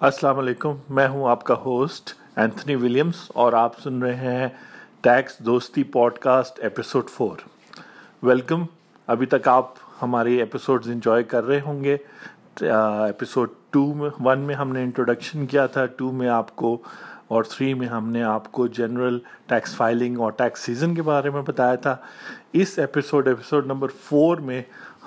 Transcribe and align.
السلام 0.00 0.38
علیکم، 0.38 0.74
میں 0.90 1.06
ہوں 1.08 1.28
آپ 1.28 1.42
کا 1.44 1.54
ہوسٹ 1.54 2.10
اینتھنی 2.36 2.74
ولیمز 2.74 3.14
اور 3.34 3.52
آپ 3.52 3.78
سن 3.80 4.02
رہے 4.02 4.14
ہیں 4.14 4.48
tax 5.00 5.38
Dosti 5.38 5.82
podcast 6.18 6.60
episode 6.62 7.08
four 7.10 7.38
welcome 8.22 8.64
ابھی 9.06 9.26
تک 9.26 9.48
آپ 9.48 9.72
ہماری 10.02 10.36
ایپیسوڈز 10.36 10.88
انجوائے 10.90 11.22
کر 11.22 11.44
رہے 11.44 11.60
ہوں 11.60 11.84
گے. 11.84 11.96
Uh, 12.62 13.04
ایپیسوڈ 13.04 13.50
ٹو 13.70 13.94
میں 13.94 14.10
ون 14.24 14.38
میں 14.38 14.54
ہم 14.54 14.72
نے 14.72 14.82
انٹروڈکشن 14.82 15.46
کیا 15.46 15.66
تھا 15.66 15.86
ٹو 15.86 16.12
میں 16.12 16.28
آپ 16.28 16.56
کو 16.56 16.76
اور 17.28 17.42
تھری 17.42 17.74
میں 17.74 17.88
ہم 17.88 18.08
نے 18.08 18.22
آپ 18.22 18.52
کو 18.52 18.66
جنرل 18.66 19.18
ٹیکس 19.46 19.76
فائلنگ 19.76 20.18
اور 20.18 20.32
ٹیکس 20.32 20.60
سیزن 20.60 20.94
کے 20.94 21.02
بارے 21.02 21.30
میں 21.30 21.42
بتایا 21.42 21.74
تھا۔ 21.74 21.96
اس 22.52 22.78
ایپیسوڈ 22.78 23.28
ایپیسوڈ 23.28 23.66
نمبر 23.66 23.88
فور 24.04 24.36
میں 24.36 24.62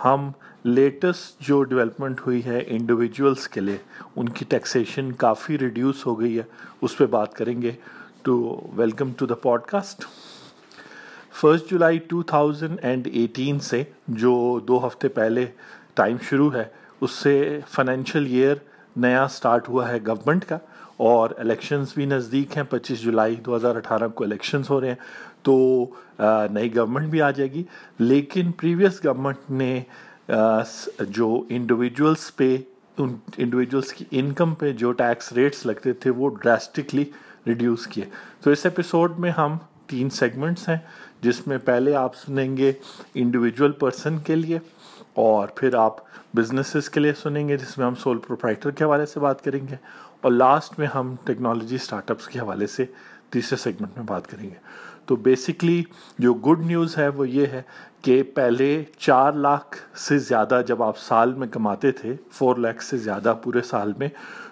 ہم 0.05 0.31
لیٹسٹ 0.63 1.41
جو 1.41 1.63
ڈیولپمنٹ 1.63 2.21
ہوئی 2.25 2.45
ہے 2.45 2.63
انڈیویجولس 2.67 3.47
کے 3.47 3.61
لیے، 3.61 3.77
ان 4.15 4.29
کی 4.29 4.45
ٹیکسیشن 4.49 5.11
کافی 5.11 5.57
ریڈیوس 5.57 6.05
ہو 6.05 6.19
گئی 6.19 6.37
ہے۔ 6.37 6.43
اس 6.81 6.97
پہ 6.97 7.05
بات 7.05 7.33
کریں 7.33 7.61
گے۔ 7.61 7.71
To 8.21 8.61
welcome 8.75 9.11
to 9.17 9.25
the 9.25 9.35
podcast 9.61 10.03
first 11.41 11.71
July 11.71 11.97
two 11.97 12.23
thousand 12.23 12.79
and 12.81 13.07
eighteen 13.13 13.59
سے 13.59 13.83
جو 14.07 14.59
دو 14.67 14.87
ہفتے 14.87 15.07
پہلے 15.07 15.45
ٹائم 15.93 16.17
شروع 16.29 16.53
ہے، 16.53 16.63
اس 17.01 17.11
سے 17.11 17.59
فائنینشیل 17.69 18.25
ایئر 18.25 18.55
نیا 18.95 19.27
سٹارٹ 19.27 19.69
ہوا 19.69 19.89
ہے 19.89 19.97
گورنمنٹ 20.07 20.45
کا۔ 20.45 20.57
اور 20.97 21.29
الیکشنز 21.37 21.87
بھی 21.93 22.05
نزدیک 22.05 22.57
ہیں۔ 22.57 22.63
پچیس 22.69 22.99
جولائی 22.99 23.35
دو 23.35 23.55
ہزار 23.55 23.75
اٹھارہ 23.75 24.07
کو 24.07 24.23
الیکشنز 24.23 24.69
ہو 24.69 24.81
رہے 24.81 24.87
ہیں۔ 24.87 24.95
تو 25.41 25.85
نئی 26.51 26.75
گورنمنٹ 26.75 27.07
بھی 27.07 27.21
آ 27.21 27.31
جائے 27.31 27.51
گی۔ 27.51 27.63
لیکن 27.99 28.51
پریویس 28.51 29.05
گورنمنٹ 29.05 29.37
نے 29.49 29.81
جو 30.31 31.43
انڈیویجولس 31.49 32.35
پہ، 32.35 32.55
ان 32.97 33.15
انڈیویجولس 33.37 33.93
کی 33.93 34.05
انکم 34.11 34.53
پہ 34.55 34.71
جو 34.73 34.91
ٹیکس 34.91 35.31
ریٹس 35.33 35.65
لگتے 35.65 35.93
تھے، 35.93 36.09
وہ 36.09 36.29
ڈراسٹکلی 36.41 37.03
ریڈیوس 37.47 37.87
کیے۔ 37.87 38.05
تو 38.41 38.51
اس 38.51 38.65
ایپیسوڈ 38.65 39.19
میں 39.19 39.31
ہم 39.31 39.57
تین 39.87 40.09
سیگمنٹس 40.09 40.67
ہیں، 40.69 40.77
جس 41.21 41.45
میں 41.47 41.57
پہلے 41.65 41.95
آپ 41.95 42.15
سنیں 42.15 42.55
گے 42.57 42.71
انڈیویجول 43.15 43.71
پرسن 43.71 44.17
کے 44.25 44.35
لیے، 44.35 44.59
اور 45.13 45.47
پھر 45.55 45.75
آپ 45.75 45.95
بزنسز 46.35 46.89
کے 46.89 46.99
لیے 46.99 47.13
سنیں 47.21 47.47
گے، 47.47 47.57
جس 47.57 47.77
میں 47.77 47.85
ہم 47.85 47.95
سول 47.95 48.17
پروپرائٹر 48.27 48.71
کے 48.71 48.83
حوالے 48.83 49.05
سے 49.05 49.19
بات 49.19 49.43
کریں 49.43 49.59
گے، 49.67 49.75
اور 50.21 50.31
لاسٹ 50.31 50.79
میں 50.79 50.87
ہم 50.87 51.15
ٹیکنالوجی 51.25 51.75
اسٹارٹ 51.75 52.11
اپس 52.11 52.27
کے 52.27 52.39
حوالے 52.39 52.67
سے 52.67 52.85
تیسرے 53.29 53.57
سیگمنٹ 53.57 53.97
میں 53.97 54.05
بات 54.05 54.27
کریں 54.27 54.43
گے۔ 54.43 54.55
تو 55.11 55.15
بیسکلی 55.15 55.83
جو 56.19 56.33
گڈ 56.33 56.59
نیوز 56.65 56.97
ہے 56.97 57.07
وہ 57.07 57.27
یہ 57.29 57.45
ہے 57.45 57.61
کہ 58.01 58.23
پہلے 58.23 58.83
چار 58.99 59.33
لاکھ 59.33 59.77
سے 59.99 60.17
زیادہ 60.17 60.61
جب 60.67 60.83
آپ 60.83 60.97
سال 60.97 61.33
میں 61.33 61.47
کماتے 61.47 61.91
تھے 61.91 62.15
فور 62.31 62.55
لاکھ 62.55 62.83
سے 62.83 62.97
زیادہ 62.97 63.33
پورے 63.43 63.61
سال 63.61 63.91
میں، 63.99 64.07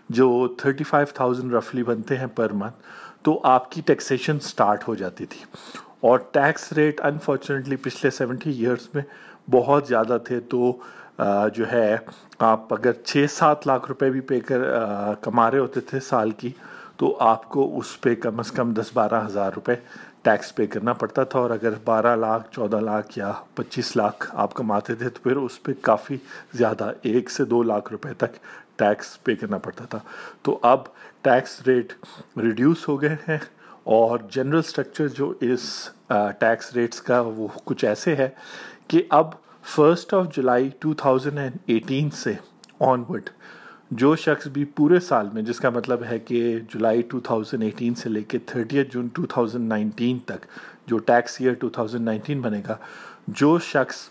جو 0.09 0.47
تھرٹی 0.57 0.83
فائیو 0.83 1.07
تھاؤزینڈ 1.13 1.53
رفلی 1.53 1.83
بنتے 1.83 2.17
ہیں 2.17 2.27
پر 2.35 2.53
منتھ 2.53 2.75
تو 3.23 3.39
آپ 3.43 3.71
کی 3.71 3.81
ٹیکسیشن 3.85 4.39
سٹارٹ 4.39 4.87
ہو 4.87 4.95
جاتی 4.95 5.25
تھی۔ 5.25 5.43
اور 5.99 6.19
ٹیکس 6.31 6.71
ریٹ 6.73 7.01
انفارچونیٹلی 7.01 7.75
پچھلے 7.75 8.09
سیونٹی 8.11 8.51
ایئرس 8.51 8.93
میں 8.93 9.03
بہت 9.51 9.87
زیادہ 9.87 10.17
تھے۔ 10.25 10.39
تو 10.39 10.71
جو 11.53 11.71
ہے، 11.71 11.95
آپ 12.39 12.73
اگر 12.73 12.91
چھ 13.05 13.25
سات 13.31 13.67
لاکھ 13.67 13.85
روپے 13.89 14.09
بھی 14.09 14.19
پے 14.19 14.39
کر 14.39 14.61
کما 15.21 15.51
رہے 15.51 15.59
ہوتے 15.59 15.79
تھے 15.79 15.99
سال 15.99 16.31
کی، 16.31 16.51
تو 16.97 17.17
آپ 17.19 17.49
کو 17.49 17.77
اس 17.77 18.01
پہ 18.01 18.15
کم 18.15 18.39
از 18.39 18.51
کم 18.51 18.73
دس 18.73 18.89
بارہ 18.93 19.25
ہزار 19.25 19.51
روپے 19.55 19.75
ٹیکس 20.23 20.55
پے 20.55 20.65
کرنا 20.67 20.93
پڑتا 20.93 21.23
تھا 21.23 21.39
اور 21.39 21.49
اگر 21.49 21.73
بارہ 21.83 22.15
لاکھ، 22.15 22.47
چودہ 22.51 22.79
لاکھ 22.79 23.17
یا 23.19 23.31
پچیس 23.55 23.95
لاکھ 23.95 24.29
آپ 24.33 24.53
کماتے 24.53 24.95
تھے 24.95 25.09
تو 25.09 25.19
پھر 25.23 25.35
اس 25.35 25.61
پہ 25.63 25.71
کافی 25.81 26.17
زیادہ 26.53 26.91
ایک 27.01 27.29
سے 27.31 27.45
دو 27.45 27.61
لاکھ 27.63 27.91
روپے 27.91 28.13
تک 28.17 28.35
ٹیکس 28.77 29.23
پے 29.23 29.35
کرنا 29.35 29.57
پڑتا 29.57 29.85
تھا۔ 29.85 29.99
تو 30.41 30.59
اب 30.61 30.83
ٹیکس 31.21 31.61
ریٹ 31.67 31.93
ریڈیوس 32.37 32.87
ہو 32.87 33.01
گئے 33.01 33.15
ہیں 33.27 33.37
اور 33.83 34.19
جنرل 34.31 34.61
سٹرکچر 34.61 35.07
جو 35.07 35.33
اس 35.41 35.89
ٹیکس 36.39 36.73
ریٹس 36.75 37.01
کا 37.01 37.19
وہ 37.21 37.47
کچھ 37.65 37.85
ایسے 37.85 38.15
ہے 38.15 38.29
کہ 38.87 39.01
اب 39.09 39.31
first 39.75 40.13
of 40.13 40.25
July 40.35 40.69
two 40.79 40.93
thousand 40.93 41.37
and 41.37 41.57
eighteen 41.65 42.09
سے 42.09 42.33
آن 42.79 43.03
ورڈ 43.09 43.29
جو 43.91 44.15
شخص 44.15 44.47
بھی 44.47 44.65
پورے 44.65 44.99
سال 44.99 45.29
میں، 45.33 45.41
جس 45.41 45.59
کا 45.59 45.69
مطلب 45.69 46.03
ہے 46.03 46.19
کہ 46.19 46.59
جولائی 46.59 47.01
ٹو 47.01 47.19
تھاؤزنڈ 47.19 47.63
ایٹین 47.63 47.95
سے 47.95 48.09
لے 48.09 48.21
کے 48.23 48.37
thirty 48.37 48.83
June 48.83 49.07
two 49.07 49.25
thousand 49.25 49.67
nineteen 49.67 50.19
تک 50.19 50.45
جو 50.85 50.97
tax 50.97 51.41
year 51.41 51.53
two 51.53 51.69
thousand 51.69 52.01
nineteen 52.01 52.41
بنے 52.41 52.61
گا، 52.69 52.75
جو 53.27 53.59
شخص 53.59 54.09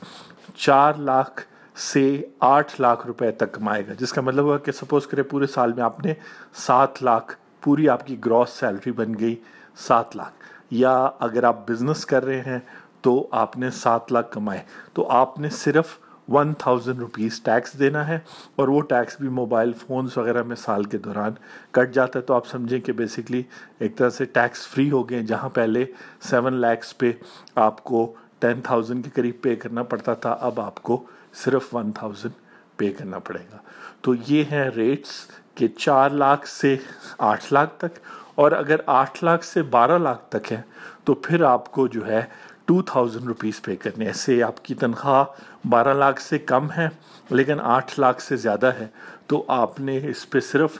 چار 0.56 0.93
لاکھ 0.94 1.43
سے 1.77 2.27
آٹھ 2.41 2.81
لاکھ 2.81 3.06
روپے 3.06 3.31
تک 3.31 3.53
کمائے 3.53 3.87
گا، 3.89 3.93
جس 3.99 4.12
کا 4.12 4.21
مطلب 4.21 4.44
ہوا 4.44 4.59
کہ 4.59 4.72
سپوز 4.72 5.06
کرے 5.06 5.22
پورے 5.22 5.47
سال 5.47 5.72
میں 5.72 5.83
آپ 5.83 6.05
نے 6.05 6.15
سات 6.55 7.03
لاکھ، 7.03 7.34
پوری 7.60 7.89
آپ 7.89 8.06
کی 8.06 8.16
گراس 8.25 8.50
سیلری 8.50 8.93
بن 8.93 9.19
گئی 9.21 9.37
سات 9.77 10.16
لاکھ۔ 10.16 10.33
یا 10.71 11.09
اگر 11.19 11.45
آپ 11.45 11.71
بزنس 11.71 12.06
کر 12.06 12.25
رہے 12.25 12.41
ہیں 12.41 12.59
تو 13.00 13.28
آپ 13.31 13.56
نے 13.56 13.71
سات 13.71 14.12
لاکھ 14.12 14.33
کمائے۔ 14.33 14.62
تو 14.93 15.09
آپ 15.09 15.39
نے 15.39 15.50
صرف 15.50 15.99
ون 16.28 16.53
تھاؤزینڈ 16.59 16.99
روپیز 16.99 17.41
ٹیکس 17.41 17.78
دینا 17.78 18.06
ہے 18.09 18.19
اور 18.56 18.69
وہ 18.69 18.81
ٹیکس 18.83 19.16
بھی 19.21 19.28
موبائل 19.28 19.72
فونز 19.72 20.16
وغیرہ 20.16 20.43
میں 20.43 20.56
سال 20.56 20.84
کے 20.84 20.99
دوران 20.99 21.33
کٹ 21.71 21.94
جاتا 21.94 22.19
ہے۔ 22.19 22.25
تو 22.25 22.34
آپ 22.34 22.47
سمجھیں 22.47 22.81
کہ 22.81 22.93
بیسکلی 22.93 23.43
ایک 23.78 23.97
طرح 23.97 24.11
سے 24.11 24.25
ٹیکس 24.25 24.66
فری 24.66 24.91
ہو 24.91 25.09
گئے 25.11 25.22
جہاں 25.22 25.49
پہلے 25.49 25.84
سیون 26.31 26.55
لیکس 26.55 26.99
پہ 26.99 27.12
آپ 27.55 27.84
کو 27.84 28.12
ٹین 28.39 28.61
تھاؤزینڈ 28.61 29.05
کے 29.05 29.11
قریب 29.15 29.41
پے 29.43 29.56
کرنا 29.56 29.83
پڑتا 29.83 30.15
تھا، 30.15 30.37
اب 30.41 30.61
آپ 30.61 30.83
کو 30.83 31.05
صرف 31.44 31.75
ون 31.75 31.93
تھاؤزینڈ 31.93 32.34
پے 32.77 32.91
کرنا 32.91 33.19
پڑے 33.19 33.43
گا۔ 33.53 33.56
تو 34.00 34.15
یہ 34.27 34.45
ہیں 34.45 34.71
ریٹس 34.71 35.10
کہ 35.55 35.69
چار 35.69 36.10
لاکھ 36.10 36.49
سے 36.49 36.77
آٹھ 37.19 37.53
لاکھ 37.53 37.78
تک 37.78 37.99
اور 38.34 38.53
اگر 38.53 38.81
آٹھ 38.87 39.25
لاکھ 39.25 39.45
سے 39.45 39.62
بارہ 39.62 39.99
لاکھ 39.99 40.22
تک 40.28 40.53
ہے 40.53 40.60
تو 41.05 41.15
پھر 41.15 41.43
آپ 41.43 41.72
کو 41.72 41.87
جو 41.87 42.06
ہے 42.06 42.22
ٹو 42.69 42.83
تھاؤزینڈ 42.83 43.25
روپیز 43.25 43.62
پے 43.62 43.77
کرنے 43.77 44.06
ایسے 44.06 44.43
آپ 44.43 44.65
کی 44.65 44.75
تنخواہ 44.75 45.25
بارہ 45.69 45.95
لاکھ 45.95 46.23
سے 46.23 46.39
کم 46.39 46.73
ہے، 46.73 46.89
لیکن 47.31 47.61
آٹھ 47.61 48.01
لاکھ 48.01 48.23
سے 48.23 48.37
زیادہ 48.37 48.67
ہے۔ 48.67 48.87
تو 49.27 49.45
آپ 49.49 49.81
نے 49.81 50.01
اس 50.09 50.31
پہ 50.31 50.41
صرف 50.41 50.71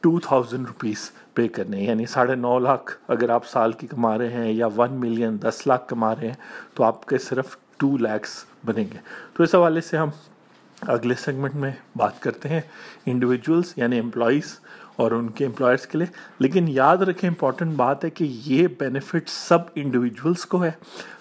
ٹو 0.00 0.20
تھاؤزینڈ 0.20 0.66
روپیز 0.66 1.10
پے 1.34 1.48
کرنے 1.48 1.80
یعنی 1.80 2.06
ساڑھے 2.06 2.34
نو 2.34 2.58
لاکھ 2.58 2.98
اگر 3.08 3.30
آپ 3.30 3.46
سال 3.46 3.72
کی 3.72 3.86
کما 3.86 4.18
رہے 4.18 4.28
ہیں 4.28 4.52
یا 4.52 4.66
ون 4.66 4.92
ملین 4.92 5.42
دس 5.42 5.66
لاکھ 5.66 5.88
کما 5.88 6.14
رہے 6.14 6.26
ہیں، 6.26 6.34
تو 6.74 6.84
آپ 6.84 7.06
کے 7.06 7.18
صرف 7.18 7.56
ٹو 7.76 7.98
لیکس 7.98 8.44
بنیں 8.64 8.84
گے۔ 8.92 8.98
تو 9.34 9.42
اس 9.42 9.54
حوالے 9.54 9.80
سے 9.80 9.96
ہم 9.96 10.08
اگلے 10.82 11.14
سیگمنٹ 11.14 11.54
میں 11.54 11.72
بات 11.96 12.20
کرتے 12.20 12.48
ہیں۔ 12.48 12.60
انڈیویجولس 13.06 13.78
یعنی 13.78 13.98
امپلائیز 13.98 14.58
اور 14.96 15.10
ان 15.10 15.30
کے 15.30 15.46
امپلائرس 15.46 15.86
کے 15.86 15.98
لیے۔ 15.98 16.06
لیکن 16.38 16.68
یاد 16.68 16.96
رکھیں 16.96 17.30
امپورٹنٹ 17.30 17.76
بات 17.76 18.04
ہے 18.04 18.10
کہ 18.10 18.24
یہ 18.30 18.68
بینیفٹ 18.78 19.28
سب 19.28 19.58
انڈیویجولس 19.74 20.44
کو 20.46 20.64
ہے۔ 20.64 20.70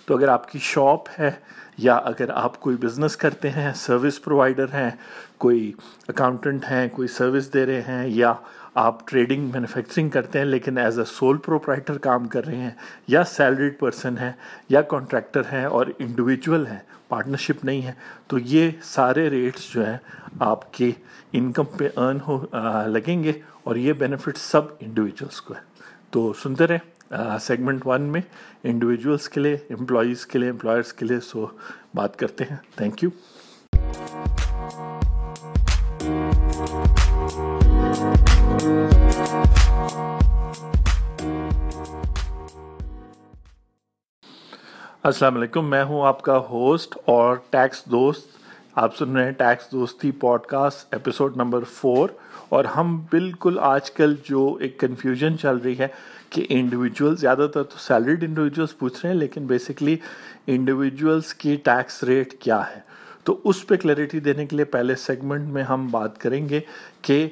تو 0.06 0.18
اگر 0.18 0.28
آپ 0.28 0.52
کی 0.52 0.60
شاپ 0.60 1.02
ہے 1.20 1.32
یا 1.78 1.96
اگر 1.96 2.30
آپ 2.30 2.60
کوئی 2.60 2.76
بزنس 2.76 3.18
کرتے 3.18 3.50
ہیں، 3.50 3.74
سروس 3.76 4.22
پرووائڈر 4.22 4.66
ہیں، 4.74 4.92
کوئی 5.38 5.74
اکاؤنٹنٹ 6.08 6.64
ہیں، 6.72 6.88
کوئی 6.90 7.08
سروس 7.08 7.54
دے 7.54 7.66
رہے 7.66 7.82
ہیں 7.82 8.08
یا 8.08 8.34
آپ 8.74 9.08
ٹریڈنگ، 9.08 9.50
مینوفیکچرنگ 9.54 10.10
کرتے 10.10 10.40
ہیں 10.40 10.46
لیکن 10.46 10.78
ایز 10.78 11.00
اے 11.00 11.06
سول 11.06 11.38
پروپرائٹر 11.38 11.98
کام 11.98 12.28
کر 12.28 12.46
رہے 12.46 12.56
ہیں 12.56 12.70
یا 13.08 13.24
سیلریڈ 13.24 13.80
پرسن 13.80 14.18
ہیں 14.18 14.32
یا 14.70 14.82
کانٹریکٹر 14.82 15.42
ہیں 15.52 15.66
اور 15.66 15.86
انڈیویجول 16.00 16.68
ہیں، 16.68 16.80
پارٹنرشپ 17.08 17.66
نہیں 17.66 17.82
ہے، 17.82 17.92
تو 18.28 18.40
یہ 18.40 18.72
سارے 18.84 19.30
ریٹس 19.30 19.74
جو 19.74 19.86
ہیں 19.86 19.98
آپ 20.40 20.74
کے 20.74 20.92
انکم 21.34 21.64
پہ 21.64 21.90
ارن 21.98 22.18
ہو 22.28 22.46
لگیں 22.88 23.24
گے 23.24 23.34
اور 23.64 23.76
یہ 23.76 23.94
بینیفٹ 23.94 24.38
سب 24.38 24.62
انڈیویجولس 24.80 25.42
کو 25.42 25.54
ہے۔ 25.54 25.60
تو 26.10 26.34
سنتے 26.34 26.68
رہیں۔ 26.68 26.95
سیگمنٹ 27.42 27.86
ون 27.88 28.02
میں 28.02 28.22
انڈیویجولس 28.64 29.28
کے 29.30 29.40
لیے 29.40 29.58
امپلائیز 29.70 30.26
کے 30.26 30.40
لیے 30.40 30.50
امپلائرس 30.50 30.94
کے 30.94 31.06
لیے 31.06 31.20
سو 31.24 31.46
بات 31.96 32.18
کرتے 32.20 32.44
ہیں. 32.50 32.58
تھینک 32.78 33.04
یو 33.04 33.10
السلام 45.04 45.36
علیکم، 45.38 45.70
میں 45.70 45.84
ہوں 45.84 46.06
آپ 46.08 46.22
کا 46.22 46.38
ہوسٹ 46.50 46.98
اور 47.06 47.36
ٹیکس 47.50 47.84
دوست. 47.86 48.28
آپ 48.76 48.96
سن 48.98 49.16
رہے 49.16 49.26
ہیں 49.26 49.32
tax 49.32 49.72
Dosti 49.72 50.12
podcast 50.48 50.94
episode 50.94 51.38
number 51.38 51.64
four 51.74 52.10
اور 52.50 52.66
ہم 52.66 52.98
بالکل 53.12 53.60
آج 53.60 53.92
کل 53.92 54.16
جو 54.30 54.58
ایک 54.62 54.80
کنفیوژن 54.80 55.38
چل 55.40 55.58
رہی 55.58 55.78
ہے 55.80 55.88
کہ 56.30 56.46
انڈیویجول 56.50 57.16
زیادہ 57.18 57.48
تر 57.54 57.64
تو 57.64 57.78
سیلریڈ 57.80 58.24
انڈیویجولس 58.24 58.78
پوچھ 58.78 59.00
رہے 59.04 59.12
ہیں، 59.14 59.20
لیکن 59.20 59.46
بیسکلی 59.46 59.96
انڈیویجولس 60.48 61.34
کی 61.34 61.56
ٹیکس 61.56 62.04
ریٹ 62.04 62.34
کیا 62.40 62.60
ہے؟ 62.60 62.80
تو 63.24 63.40
اس 63.44 63.68
پہ 63.68 63.76
کلیئرٹی 63.76 64.20
دینے 64.20 64.46
کے 64.46 64.56
لیے 64.56 64.66
پہلے 64.66 64.96
سیگمنٹ 64.96 65.50
میں 65.50 65.64
ہم 65.64 65.88
بات 65.92 66.18
کریں 66.18 66.48
گے 66.50 66.60
کہ 67.02 67.28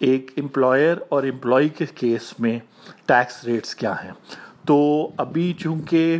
ایک 0.00 0.30
امپلائر 0.36 0.96
اور 1.08 1.22
امپلائی 1.22 1.68
کے 1.68 1.86
کیس 1.94 2.32
میں 2.40 2.58
ٹیکس 3.06 3.44
ریٹس 3.44 3.74
کیا 3.74 3.94
ہیں۔ 4.04 4.12
تو 4.66 4.76
ابھی 5.16 5.52
چونکہ 5.58 6.18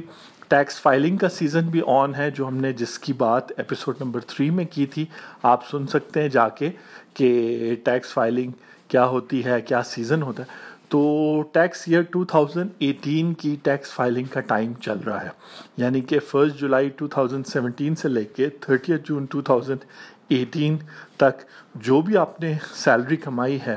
ٹیکس 0.49 0.81
فائلنگ 0.81 1.17
کا 1.17 1.29
سیزن 1.29 1.67
بھی 1.67 1.81
آن 1.87 2.15
ہے، 2.15 2.31
جو 2.31 2.47
ہم 2.49 2.57
نے 2.57 2.73
جس 2.73 2.99
کی 2.99 3.13
بات 3.13 3.53
ایپیسوڈ 3.57 3.95
نمبر 4.01 4.21
تھری 4.21 4.49
میں 4.51 4.65
کی 4.71 4.87
تھی، 4.87 5.05
آپ 5.43 5.69
سن 5.71 5.87
سکتے 5.87 6.23
ہیں 6.23 6.29
جا 6.29 6.49
کے 6.49 6.71
کہ 7.15 7.75
ٹیکس 7.85 8.13
فائلنگ 8.13 8.51
کیا 8.89 9.05
ہوتی 9.07 9.45
ہے، 9.45 9.61
کیا 9.61 9.83
سیزن 9.83 10.23
ہوتا 10.23 10.43
ہے۔ 10.43 10.67
تو 10.89 11.43
ٹیکس 11.53 11.83
ایئر 11.87 12.03
2018 12.17 13.33
کی 13.35 13.57
ٹیکس 13.63 13.91
فائلنگ 13.91 14.25
کا 14.25 14.41
ٹائم 14.41 14.73
چل 14.75 14.99
رہا 15.07 15.25
ہے۔ 15.25 15.29
یعنی 15.77 16.01
کہ 16.01 16.19
فرسٹ 16.19 16.57
جولائی 16.57 16.91
2017 17.03 17.95
سے 17.95 18.09
لے 18.09 18.25
کے 18.25 18.49
تھرٹی 18.49 18.93
جون 19.05 19.27
2018 19.37 20.77
تک 21.17 21.45
جو 21.75 22.01
بھی 22.01 22.17
آپ 22.17 22.41
نے 22.41 22.55
سیلری 22.75 23.17
کمائی 23.17 23.59
ہے، 23.67 23.77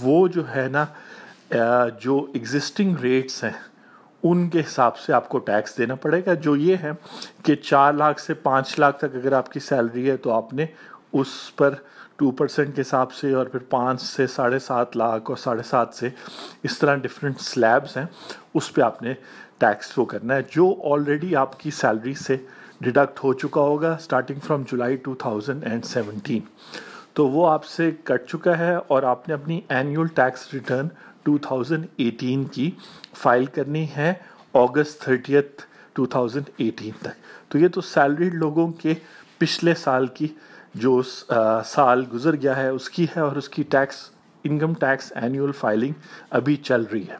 وہ 0.00 0.28
جو 0.28 0.42
ہے 0.56 0.68
نا 0.72 0.84
جو 2.00 2.26
ایگزسٹنگ 2.34 2.96
ریٹس 2.96 3.44
ہیں، 3.44 3.52
ان 4.22 4.48
کے 4.48 4.60
حساب 4.60 4.98
سے 4.98 5.12
آپ 5.12 5.28
کو 5.28 5.38
ٹیکس 5.38 5.78
دینا 5.78 5.94
پڑے 5.94 6.20
گا۔ 6.26 6.34
جو 6.34 6.56
یہ 6.56 6.76
ہے 6.82 6.90
کہ 7.42 7.54
چار 7.54 7.92
لاکھ 7.92 8.20
سے 8.20 8.34
پانچ 8.34 8.78
لاکھ 8.78 8.98
تک 8.98 9.14
اگر 9.14 9.32
آپ 9.32 9.52
کی 9.52 9.60
سیلری 9.60 10.10
ہے 10.10 10.16
تو 10.16 10.32
آپ 10.32 10.54
نے 10.54 10.66
اس 11.12 11.56
پر 11.56 11.74
ٹو 12.18 12.30
پرسینٹ 12.30 12.74
کے 12.76 12.80
حساب 12.80 13.12
سے 13.12 13.32
اور 13.34 13.46
پھر 13.46 13.60
پانچ 13.70 14.02
سے 14.02 14.26
ساڑھے 14.26 14.58
سات 14.58 14.96
لاکھ 14.96 15.30
اور 15.30 15.36
ساڑھے 15.36 15.62
سات 15.62 15.94
سے 15.94 16.08
اس 16.62 16.78
طرح 16.78 16.96
ڈفرینٹ 17.02 17.40
سلیبس 17.40 17.96
ہیں، 17.96 18.04
اس 18.54 18.72
پہ 18.74 18.82
آپ 18.82 19.02
نے 19.02 19.14
ٹیکس 19.58 19.92
وہ 19.96 20.04
کرنا 20.04 20.34
ہے۔ 20.34 20.42
جو 20.50 20.74
آلریڈی 20.92 21.34
آپ 21.36 21.58
کی 21.60 21.70
سیلری 21.70 22.14
سے 22.14 22.36
ڈیڈکٹ 22.80 23.22
ہو 23.24 23.32
چکا 23.32 23.60
ہوگا 23.60 23.92
starting 23.94 24.40
from 24.46 24.62
July 24.70 24.96
two 24.96 25.14
thousand 25.14 25.64
and 25.64 25.84
seventeen 25.84 26.40
تو 27.14 27.28
وہ 27.28 27.48
آپ 27.48 27.64
سے 27.64 27.90
کٹ 28.04 28.28
چکا 28.28 28.58
ہے 28.58 28.74
اور 28.74 29.02
آپ 29.02 29.28
نے 29.28 29.34
اپنی 29.34 29.60
annual 29.68 30.06
tax 30.14 30.52
return 30.54 30.88
two 31.22 31.36
thousand 31.38 31.86
eighteen 31.96 32.44
کی 32.44 32.70
فائل 33.22 33.44
کرنی 33.54 33.86
ہے 33.96 34.12
August 34.54 35.00
thirtieth 35.02 35.62
two 35.92 36.06
thousand 36.06 36.50
eighteen 36.56 36.92
تک۔ 37.02 37.22
تو 37.48 37.58
یہ 37.58 37.68
تو 37.68 37.80
سیلریڈ 37.80 38.34
لوگوں 38.34 38.66
کے 38.72 38.94
پچھلے 39.38 39.74
سال 39.74 40.06
کی 40.06 40.26
جو 40.74 41.00
سال 41.66 42.04
گزر 42.12 42.36
گیا 42.36 42.56
ہے، 42.56 42.68
اس 42.68 42.88
کی 42.90 43.06
ہے 43.16 43.20
اور 43.20 43.36
اس 43.36 43.48
کی 43.48 43.62
tax 43.62 43.96
income 44.44 44.74
tax 44.74 45.12
annual 45.16 45.52
filing 45.52 45.92
ابھی 46.30 46.56
چل 46.64 46.82
رہی 46.92 47.08
ہے۔ 47.08 47.16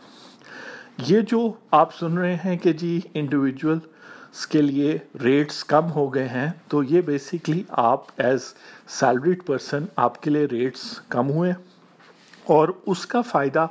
یہ 1.08 1.20
جو 1.20 1.40
آپ 1.70 1.94
سن 1.94 2.18
رہے 2.18 2.34
ہیں 2.44 2.56
کہ 2.56 2.72
جی 2.72 2.98
انڈیویجولس 3.14 4.46
کے 4.46 4.62
لیے 4.62 4.96
ریٹس 5.22 5.62
کم 5.64 5.90
ہو 5.90 6.06
گئے 6.14 6.28
ہیں، 6.28 6.50
تو 6.68 6.82
یہ 6.82 7.00
بیسیکلی 7.00 7.62
آپ 7.68 8.04
ایز 8.16 8.52
سیلریڈ 9.00 9.44
پرسن 9.46 9.84
آپ 9.96 10.20
کے 10.22 10.30
لیے 10.30 10.46
ریٹس 10.50 10.82
کم 11.08 11.30
ہوئے 11.30 11.52
اور 12.46 12.68
اس 12.86 13.06
کا 13.06 13.20
فائدہ 13.20 13.66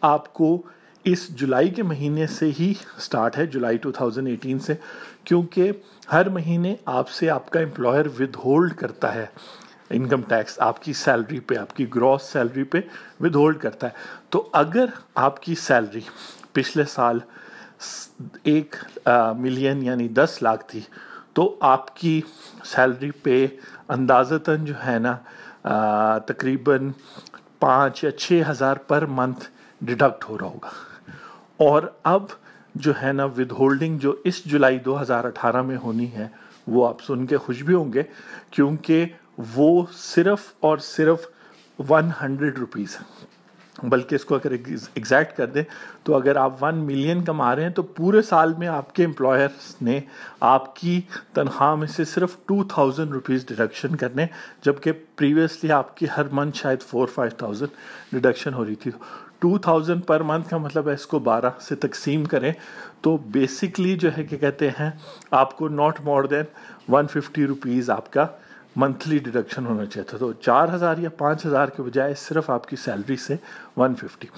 آپ 0.00 0.32
کو 0.32 0.56
اس 1.04 1.28
جولائی 1.38 1.68
کے 1.68 1.82
مہینے 1.82 2.26
سے 2.26 2.50
ہی 2.58 2.72
سٹارٹ 2.98 3.36
ہے، 3.38 3.46
جولائی 3.46 3.78
2018 3.78 4.58
سے۔ 4.58 4.74
کیونکہ 5.24 5.72
ہر 6.12 6.28
مہینے 6.28 6.76
آپ 6.84 7.08
سے 7.08 7.30
آپ 7.30 7.50
کا 7.50 7.60
امپلائر 7.60 8.06
ود 8.06 8.36
ہولڈ 8.36 8.74
کرتا 8.74 9.14
ہے۔ 9.14 9.26
انکم 9.90 10.22
ٹیکس 10.22 10.60
آپ 10.60 10.82
کی 10.82 10.92
سیلری 10.92 11.40
پہ، 11.40 11.56
آپ 11.56 11.76
کی 11.76 11.86
گراس 11.94 12.22
سیلری 12.22 12.64
پہ 12.64 12.78
ود 13.20 13.34
ہولڈ 13.34 13.58
کرتا 13.58 13.86
ہے۔ 13.86 13.92
تو 14.30 14.48
اگر 14.52 14.84
آپ 15.14 15.42
کی 15.42 15.54
سیلری 15.54 16.00
پچھلے 16.52 16.84
سال 16.84 17.18
ایک 18.42 18.76
ملین 19.36 19.82
یعنی 19.82 20.08
دس 20.08 20.38
لاکھ 20.42 20.64
تھی، 20.64 20.80
تو 21.32 21.56
آپ 21.60 21.96
کی 21.96 22.20
سیلری 22.64 23.10
پہ 23.10 23.46
اندازتاً 23.88 24.64
جو 24.64 24.74
ہے 24.86 24.98
نا 24.98 26.18
تقریباً 26.26 26.90
پانچ 27.58 28.04
یا 28.04 28.10
چھ 28.10 28.42
ہزار 28.50 28.76
پر 28.76 29.06
منتھ 29.06 29.44
ڈیڈکٹ 29.80 30.24
ہو 30.28 30.38
رہا 30.38 30.46
ہوگا۔ 30.46 30.70
اور 31.56 31.82
اب 32.02 32.24
جو 32.74 32.92
ہے 33.02 33.12
نا 33.12 33.24
ود 33.36 33.52
ہولڈنگ 33.52 33.98
جو 33.98 34.14
اس 34.24 34.44
جولائی 34.44 34.78
دو 34.78 35.00
ہزار 35.02 35.24
اٹھارہ 35.24 35.62
میں 35.62 35.76
ہونی 35.76 36.12
ہے، 36.12 36.28
وہ 36.66 36.86
آپ 36.88 37.02
سن 37.02 37.26
کے 37.26 37.36
خوش 37.36 37.62
بھی 37.62 37.74
ہوں 37.74 37.92
گے، 37.92 38.02
کیونکہ 38.50 39.06
وہ 39.56 39.84
صرف 39.94 40.52
اور 40.60 40.78
صرف 40.78 41.26
ون 41.90 42.10
ہنڈریڈ 42.22 42.58
روپیز 42.58 42.96
بلکہ 43.82 44.14
اس 44.14 44.24
کو 44.24 44.34
اگر 44.34 44.50
ایگزیکٹ 44.50 45.36
کر 45.36 45.46
دیں 45.46 45.62
تو 46.04 46.14
اگر 46.16 46.36
آپ 46.36 46.62
ون 46.62 46.78
ملین 46.86 47.24
کما 47.24 47.54
رہے 47.56 47.62
ہیں 47.62 47.70
تو 47.70 47.82
پورے 47.82 48.22
سال 48.22 48.52
میں 48.58 48.68
آپ 48.68 48.94
کے 48.94 49.04
امپلائرس 49.04 49.74
نے 49.82 49.98
آپ 50.40 50.74
کی 50.76 51.00
تنخواہ 51.34 51.74
میں 51.74 51.86
سے 51.86 52.04
صرف 52.04 52.36
ٹو 52.46 52.62
تھاؤزینڈ 52.64 53.12
روپیز 53.12 53.46
ڈیڈکشن 53.46 53.96
کرنے، 53.96 54.26
جبکہ 54.64 54.92
پریویسلی 55.16 55.72
آپ 55.72 55.96
کی 55.96 56.06
ہر 56.16 56.28
منتھ 56.32 56.56
شاید 56.56 56.82
فور 56.82 57.08
فائیو 57.14 57.36
تھاؤزینڈ 57.38 58.12
ڈیڈکشن 58.12 58.54
ہو 58.54 58.64
رہی 58.64 58.74
تھی۔ 58.74 58.90
ٹو 59.38 59.58
تھاؤزینڈ 59.58 60.06
پر 60.06 60.20
منتھ 60.20 60.48
کا 60.50 60.56
مطلب 60.56 60.88
ہے 60.88 60.94
اس 60.94 61.06
کو 61.06 61.18
بارہ 61.18 61.50
سے 61.60 61.74
تقسیم 61.74 62.24
کریں۔ 62.24 62.52
تو 63.00 63.16
بیسکلی 63.16 63.96
جو 63.96 64.08
ہے 64.18 64.24
کہ 64.24 64.36
کہتے 64.36 64.68
ہیں، 64.70 64.90
آپ 65.30 65.56
کو 65.56 65.68
not 65.68 66.00
more 66.00 66.24
than 66.24 66.44
one 66.88 67.06
fifty 67.06 67.46
rupees 67.46 67.90
آپ 67.90 68.12
کا 68.12 68.26
منتھلی 68.76 69.18
ڈیڈکشن 69.18 69.66
ہونا 69.66 69.84
چاہیے 69.84 70.04
تھا۔ 70.04 70.18
تو 70.18 70.32
چار 70.32 70.68
ہزار 70.74 70.98
یا 70.98 71.08
پانچ 71.08 71.46
ہزار 71.46 71.68
کے 71.68 71.82
بجائے 71.82 72.14
صرف 72.14 72.50
آپ 72.50 72.66
کی 72.68 72.76
سیلری 72.76 73.16
سے 73.16 73.36
ون 73.76 73.94
ففٹی 73.94 74.28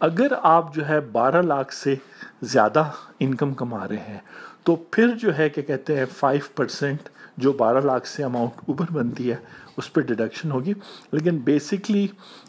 اگر 0.00 0.32
آپ 0.42 0.74
جو 0.74 0.88
ہے 0.88 1.00
بارہ 1.00 1.42
لاکھ 1.42 1.74
سے 1.74 1.94
زیادہ 2.42 2.84
انکم 3.20 3.54
کما 3.54 3.88
رہے 3.88 4.04
ہیں، 4.08 4.18
تو 4.64 4.76
پھر 4.90 5.08
جو 5.16 5.38
ہے 5.38 5.48
کہ 5.48 5.62
کہتے 5.62 5.96
ہیں 5.96 6.04
فائیو 6.16 6.40
پرسینٹ 6.54 7.08
جو 7.36 7.52
بارہ 7.52 7.80
لاکھ 7.84 8.08
سے 8.08 8.24
اماؤنٹ 8.24 8.60
اوپر 8.68 8.92
بنتی 8.92 9.30
ہے 9.30 9.36
اس 9.76 9.92
پہ 9.92 10.00
ڈیڈکشن 10.00 10.50
ہوگی۔ 10.50 10.72
لیکن 11.12 11.38
بیسکلی 11.38 12.06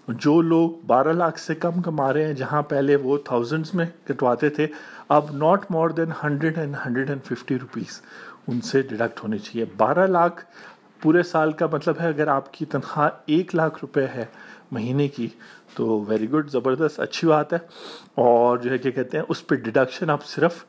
جو 0.07 0.41
لوگ 0.41 0.69
بارہ 0.87 1.07
لاکھ 1.07 1.39
سے 1.39 1.55
کم 1.55 1.81
کما 1.81 2.13
رہے 2.13 2.25
ہیں، 2.25 2.33
جہاں 2.33 2.61
پہلے 2.61 2.95
وہ 2.95 3.17
تھاؤزنڈس 3.17 3.73
میں 3.73 3.85
کٹواتے 4.05 4.49
تھے، 4.49 4.67
اب 5.09 5.25
not 5.31 5.65
more 5.69 5.89
than 5.89 6.11
hundred 6.23 6.57
and 6.57 6.75
hundred 6.85 7.09
and 7.09 7.23
fifty 7.23 7.59
rupees 7.59 8.01
ان 8.47 8.61
سے 8.61 8.81
ڈیڈکٹ 8.81 9.23
ہونی 9.23 9.37
چاہیے۔ 9.37 9.65
بارہ 9.77 10.07
لاکھ 10.07 10.45
پورے 11.01 11.23
سال 11.23 11.51
کا 11.51 11.67
مطلب 11.71 11.95
ہے، 12.01 12.07
اگر 12.07 12.27
آپ 12.27 12.53
کی 12.53 12.65
تنخواہ 12.65 13.09
ایک 13.25 13.55
لاکھ 13.55 13.77
روپے 13.81 14.07
ہے 14.15 14.25
مہینے 14.71 15.07
کی، 15.07 15.27
تو 15.75 16.03
ویری 16.07 16.29
گڈ 16.31 16.49
زبردست، 16.49 16.99
اچھی 16.99 17.27
بات 17.27 17.53
ہے۔ 17.53 17.57
اور 18.15 18.57
جو 18.57 18.71
ہے 18.71 18.77
کہ 18.77 18.91
کہتے 18.91 19.17
ہیں، 19.17 19.25
اس 19.29 19.47
پہ 19.47 19.55
ڈیڈکشن 19.55 20.09
آپ 20.09 20.25
صرف 20.25 20.65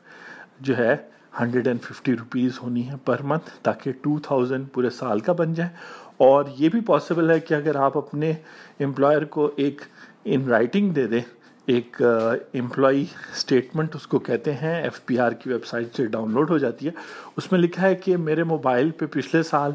جو 0.59 0.77
ہے 0.77 0.97
ہنڈریڈ 1.39 1.67
اینڈ 1.67 1.81
ففٹی 1.81 2.13
روپیز 2.17 2.51
ہونی 2.61 2.87
ہے 2.89 2.95
پر 3.05 3.21
منتھ 3.21 3.49
تاکہ 3.61 3.91
ٹو 4.01 4.19
تھاؤزینڈ 4.19 4.65
پورے 4.73 4.89
سال 4.89 5.19
کا 5.19 5.33
بن 5.33 5.53
جائے۔ 5.53 5.69
اور 6.17 6.43
یہ 6.57 6.69
بھی 6.69 6.79
پاسبل 6.81 7.29
ہے 7.31 7.39
کہ 7.39 7.53
اگر 7.53 7.75
آپ 7.75 7.97
اپنے 7.97 8.33
امپلائر 8.79 9.25
کو 9.25 9.51
ایک 9.55 9.81
ان 10.25 10.47
رائٹنگ 10.47 10.89
دے 10.89 11.07
دیں، 11.07 11.21
ایک 11.65 12.03
uh, 12.03 12.35
امپلائی 12.53 13.05
اسٹیٹمنٹ 13.33 13.95
اس 13.95 14.07
کو 14.07 14.19
کہتے 14.19 14.53
ہیں 14.53 14.81
ایف 14.81 15.05
پی 15.05 15.17
آر 15.19 15.31
کی 15.31 15.49
ویب 15.49 15.65
سائٹ 15.65 15.95
سے 15.95 16.05
ڈاؤن 16.05 16.31
لوڈ 16.31 16.49
ہو 16.49 16.57
جاتی 16.57 16.85
ہے۔ 16.85 16.91
اس 17.37 17.51
میں 17.51 17.59
لکھا 17.59 17.87
ہے 17.87 17.95
کہ 17.95 18.17
میرے 18.17 18.43
موبائل 18.43 18.91
پہ 18.91 19.05
پچھلے 19.11 19.43
سال 19.43 19.71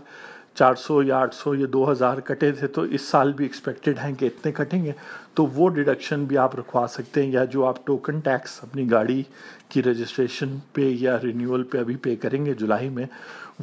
چار 0.55 0.75
سو 0.75 1.03
یا 1.03 1.19
آٹھ 1.19 1.35
سو 1.35 1.55
یا 1.55 1.67
دو 1.73 1.91
ہزار 1.93 2.19
کٹے 2.19 2.51
تھے 2.53 2.67
تو 2.67 2.83
اس 2.83 3.03
سال 3.03 3.33
بھی 3.33 3.45
ایکسپیکٹڈ 3.45 3.99
ہیں 4.05 4.13
کہ 4.15 4.27
اتنے 4.27 4.53
کٹیں 4.53 4.83
گے۔ 4.85 4.93
تو 5.35 5.47
وہ 5.47 5.69
ڈیڈکشن 5.69 6.25
بھی 6.25 6.39
آپ 6.39 6.57
رکھوا 6.57 6.87
سکتے 6.91 7.23
ہیں 7.23 7.31
یا 7.31 7.45
جو 7.45 7.65
آپ 7.67 7.87
ٹوکن 7.87 8.21
ٹیکس 8.21 8.59
اپنی 8.63 8.91
گاڑی 8.91 9.23
کی 9.69 9.83
رجسٹریشن 9.83 10.57
پہ 10.73 10.89
یا 11.01 11.17
رینیول 11.23 11.63
پہ 11.63 11.79
ابھی 11.79 11.97
پے 11.97 12.17
کریں 12.17 12.45
گے 12.47 12.55
جولائی 12.55 12.89
میں، 12.89 13.07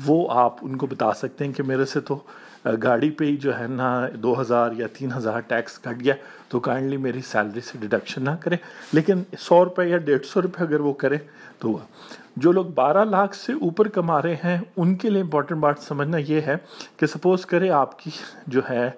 وہ 0.05 0.27
آپ 0.31 0.55
ان 0.61 0.75
کو 0.77 0.87
بتا 0.87 1.13
سکتے 1.13 1.45
ہیں 1.45 1.53
کہ 1.53 1.63
میرے 1.63 1.85
سے 1.85 1.99
تو 1.99 2.19
گاڑی 2.83 3.09
پہ 3.09 3.25
ہی 3.25 3.35
جو 3.37 3.57
ہے 3.59 3.67
نا 3.67 3.89
دو 4.23 4.39
ہزار 4.41 4.71
یا 4.77 4.87
تین 4.93 5.11
ہزار 5.17 5.39
ٹیکس 5.47 5.77
کٹ 5.79 6.03
گیا، 6.03 6.13
تو 6.49 6.59
کائنڈلی 6.59 6.97
میری 6.97 7.21
سیلری 7.31 7.61
سے 7.61 7.77
ڈیڈکشن 7.81 8.23
نہ 8.23 8.35
کریں۔ 8.41 8.57
لیکن 8.93 9.21
سو 9.39 9.63
روپے 9.65 9.85
یا 9.85 9.97
ڈیڑھ 9.97 10.25
سو 10.25 10.41
روپے 10.41 10.63
اگر 10.63 10.79
وہ 10.79 10.93
کرے 10.93 11.17
تو 11.59 11.77
جو 12.41 12.51
لوگ 12.51 12.65
بارہ 12.75 13.03
لاکھ 13.03 13.35
سے 13.35 13.53
اوپر 13.53 13.87
کما 13.87 14.21
رہے 14.21 14.35
ہیں، 14.43 14.57
ان 14.77 14.95
کے 14.95 15.09
لیے 15.09 15.21
امپورٹنٹ 15.21 15.59
بات 15.59 15.79
سمجھنا 15.79 16.17
یہ 16.17 16.41
ہے 16.41 16.55
کہ 16.97 17.05
سپوز 17.07 17.45
کرے 17.45 17.69
آپ 17.71 17.97
کی 17.99 18.11
جو 18.47 18.61
ہے 18.69 18.89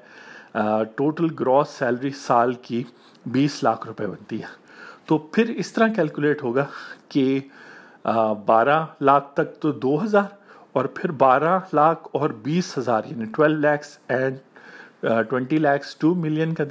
ٹوٹل 0.96 1.28
گراس 1.40 1.70
سیلری 1.70 2.10
سال 2.18 2.54
کی 2.62 2.84
بیس 3.26 3.62
لاکھ 3.64 3.88
روپے 3.88 4.08
بنتی 4.08 4.42
ہے۔ 4.42 4.58
تو 5.06 5.18
پھر 5.18 5.50
اس 5.58 5.72
طرح 5.74 5.88
کیلکولیٹ 5.96 6.44
ہوگا 6.44 6.66
کہ 7.10 7.40
بارہ 8.46 8.86
لاکھ 9.02 9.34
تک 9.34 9.56
تو 9.62 9.72
دو 9.72 10.04
ہزار 10.04 10.38
اور 10.72 10.86
پھر 10.96 11.12
بارہ 11.24 11.60
لاکھ 11.74 12.08
اور 12.12 12.30
بیس 12.44 12.78
ہزار 12.78 13.04
یعنی 13.06 13.26
twelve 13.36 13.60
lakhs 13.60 13.98
and 14.08 14.38
twenty 15.30 15.58
lakhs 15.58 15.96
two 15.96 16.14
million 16.16 16.54
کا 16.54 16.64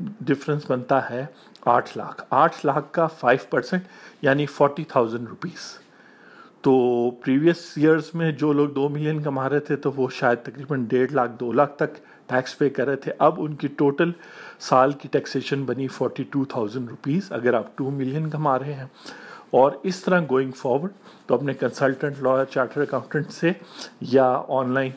ڈفرینس 0.00 0.70
بنتا 0.70 1.08
ہے 1.10 1.24
آٹھ 1.66 1.96
لاکھ۔ 1.98 2.22
آٹھ 2.30 2.66
لاکھ 2.66 2.92
کا 2.92 3.06
فائیو 3.20 3.46
پرسینٹ 3.50 3.82
یعنی 4.22 4.46
فورٹی 4.46 4.84
تھاؤزینڈ 4.84 5.28
روپیز 5.28 5.70
تو 6.62 7.10
پریویس 7.10 7.72
ایئرس 7.76 8.14
میں 8.14 8.32
جو 8.32 8.52
لوگ 8.52 8.68
دو 8.68 8.88
ملین 8.88 9.22
کما 9.22 9.48
رہے 9.48 9.58
تھے 9.58 9.76
تو 9.76 9.92
وہ 9.96 10.08
شاید 10.12 10.38
تقریباً 10.42 10.84
ڈیڑھ 10.84 11.12
لاکھ، 11.12 11.30
دو 11.40 11.52
لاکھ 11.52 11.76
تک 11.76 11.94
ٹیکس 12.26 12.58
پے 12.58 12.70
کر 12.70 12.86
رہے 12.86 12.96
تھے۔ 12.96 13.12
اب 13.18 13.34
ان 13.38 13.54
کی 13.54 13.68
ٹوٹل 13.68 14.10
سال 14.60 14.92
کی 14.92 15.08
ٹیکسیشن 15.08 15.64
بنی 15.64 15.88
فورٹی 15.88 16.22
ٹو 16.22 16.44
تھاؤزینڈ 16.44 16.88
روپیز 16.90 17.32
اگر 17.32 17.54
آپ 17.54 17.78
ٹو 17.78 17.90
ملین 17.90 18.30
کما 18.30 18.58
رہے 18.58 18.72
ہیں۔ 18.72 18.86
اور 19.50 19.72
اس 19.82 20.04
طرح 20.04 20.20
گوئنگ 20.30 20.50
فارورڈ 20.50 20.90
تو 21.26 21.34
اپنے 21.34 21.54
کنسلٹنٹ 21.54 22.22
لائر 22.22 22.44
چارٹر 22.44 22.80
اکاؤنٹنٹ 22.80 23.30
سے 23.30 23.52
یا 24.00 24.42
آن 24.48 24.70
لائن 24.70 24.90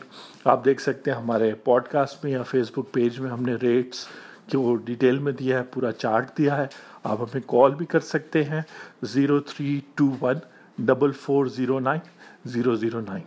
آپ 0.44 0.66
دیکھ 0.66 0.82
سکتے 0.82 1.12
ہیں 1.12 1.18
ہمارے 1.18 1.54
پوڈ 1.54 1.84
کاسٹ 1.88 2.24
میں 2.24 2.32
یا 2.32 2.44
فیس 2.44 2.72
بک 2.72 2.92
پیج 2.92 3.20
میں 3.20 3.30
ہم 3.30 3.44
نے 3.44 3.56
ریٹس 3.56 4.08
کی 4.48 4.58
وہ 4.58 4.78
ڈیٹیل 4.86 5.20
میں 5.20 5.32
دیا 5.32 5.60
ہے، 5.60 5.64
پورا 5.64 5.92
چارٹ 5.92 6.38
دیا 6.38 6.58
ہے۔ 6.58 6.68
آپ 7.04 7.22
ہمیں 7.22 7.42
کال 7.46 7.76
بھی 7.76 7.86
کر 7.86 8.00
سکتے 8.00 8.44
ہیں۔ 8.44 8.62
Zero 9.04 9.40
three 9.40 9.82
two 9.96 10.06
one 10.22 10.36
double 10.78 11.12
four 11.12 11.46
zero 11.46 11.80
nine 11.80 12.00
zero 12.46 12.76
zero 12.76 13.00
nine 13.00 13.24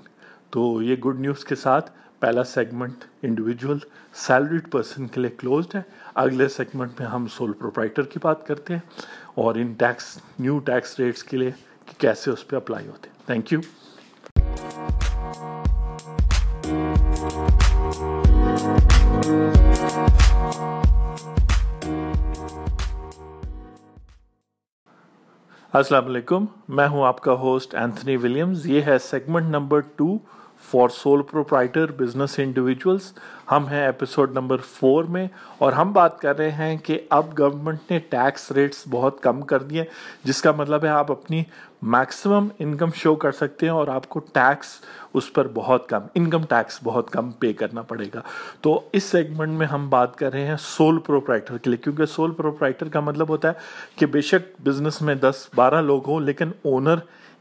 تو 0.50 0.82
یہ 0.82 0.96
گڈ 0.96 1.20
نیوز 1.20 1.44
کے 1.44 1.54
ساتھ 1.54 1.90
پہلا 2.20 2.44
سیگمنٹ 2.44 3.04
انڈیویجول 3.22 3.78
سیلریڈ 4.14 4.70
پرسن 4.70 5.06
کے 5.06 5.20
لیے 5.20 5.30
کلوزڈ 5.30 5.74
ہے۔ 5.74 5.82
اگلے 6.14 6.48
سیگمنٹ 6.48 6.90
میں 6.98 7.08
ہم 7.08 7.26
سول 7.26 7.52
پروپرائٹر 7.52 8.02
کی 8.02 8.18
بات 8.22 8.46
کرتے 8.46 8.74
ہیں 8.74 8.80
اور 9.34 9.54
ان 9.54 9.72
ٹیکس 9.72 10.18
نیو 10.38 10.58
ٹیکس 10.58 11.00
ریٹس 11.00 11.24
کے 11.24 11.36
لیے 11.36 11.50
کہ 11.86 12.00
کیسے 12.00 12.30
اس 12.30 12.48
پہ 12.48 12.56
اپلائی 12.56 12.86
ہوتے 12.86 13.08
ہیں۔ 13.08 13.16
تھینک 13.26 13.52
یو 13.52 13.60
السلام 25.78 26.06
علیکم 26.06 26.44
میں 26.68 26.86
ہوں 26.88 27.04
آپ 27.06 27.20
کا 27.20 27.32
ہوسٹ 27.32 27.74
اینتھنی 27.74 28.16
ولیمز 28.16 28.66
یہ 28.66 28.82
ہے 28.82 28.96
segment 28.98 29.50
number 29.50 29.80
two 29.80 30.06
for 30.70 30.88
sole 30.88 31.22
proprietor 31.22 31.92
business 31.92 32.38
individuals 32.38 33.12
ہم 33.52 33.66
ہیں 33.66 33.84
ایپیسوڈ 33.84 34.32
نمبر 34.32 34.56
فور 34.70 35.04
میں 35.04 35.26
اور 35.58 35.72
ہم 35.72 35.92
بات 35.92 36.18
کر 36.20 36.36
رہے 36.36 36.50
ہیں 36.50 36.76
کہ 36.76 36.98
اب 37.10 37.38
گورنمنٹ 37.38 37.90
نے 37.90 37.98
ٹیکس 37.98 38.50
ریٹس 38.52 38.82
بہت 38.90 39.20
کم 39.20 39.40
کر 39.40 39.62
دیے 39.62 39.84
جس 40.24 40.42
کا 40.42 40.52
مطلب 40.52 40.84
ہے 40.84 40.88
آپ 40.88 41.12
اپنی 41.12 41.42
میکسیمم 41.82 42.48
انکم 42.58 42.90
شو 42.94 43.14
کر 43.14 43.32
سکتے 43.32 43.66
ہیں 43.66 43.72
اور 43.72 43.88
آپ 43.88 44.08
کو 44.08 44.18
ٹیکس 44.18 44.66
اس 45.14 45.32
پر 45.32 45.48
بہت 45.54 45.88
کم 45.88 46.06
انکم 46.14 46.44
ٹیکس 46.48 46.78
بہت 46.84 47.10
کم 47.10 47.30
پے 47.30 47.52
کرنا 47.52 47.82
پڑے 47.82 48.08
گا۔ 48.14 48.20
تو 48.60 48.80
اس 48.92 49.04
سیگمنٹ 49.04 49.58
میں 49.58 49.66
ہم 49.66 49.88
بات 49.90 50.16
کر 50.16 50.32
رہے 50.32 50.46
ہیں 50.46 50.56
سول 50.60 50.98
پروپرائٹر 50.98 51.58
کے 51.58 51.70
لیے، 51.70 51.76
کیونکہ 51.76 52.06
سول 52.06 52.30
پروپرائٹر 52.30 52.88
کا 52.88 53.00
مطلب 53.00 53.28
ہوتا 53.28 53.48
ہے 53.48 53.96
کہ 53.96 54.06
بے 54.06 54.20
شک 54.20 54.60
بزنس 54.64 55.02
میں 55.02 55.14
دس 55.14 55.48
بارہ 55.54 55.82
لوگ 55.82 56.08
ہوں، 56.08 56.20
لیکن 56.20 56.50
اونر 56.64 56.96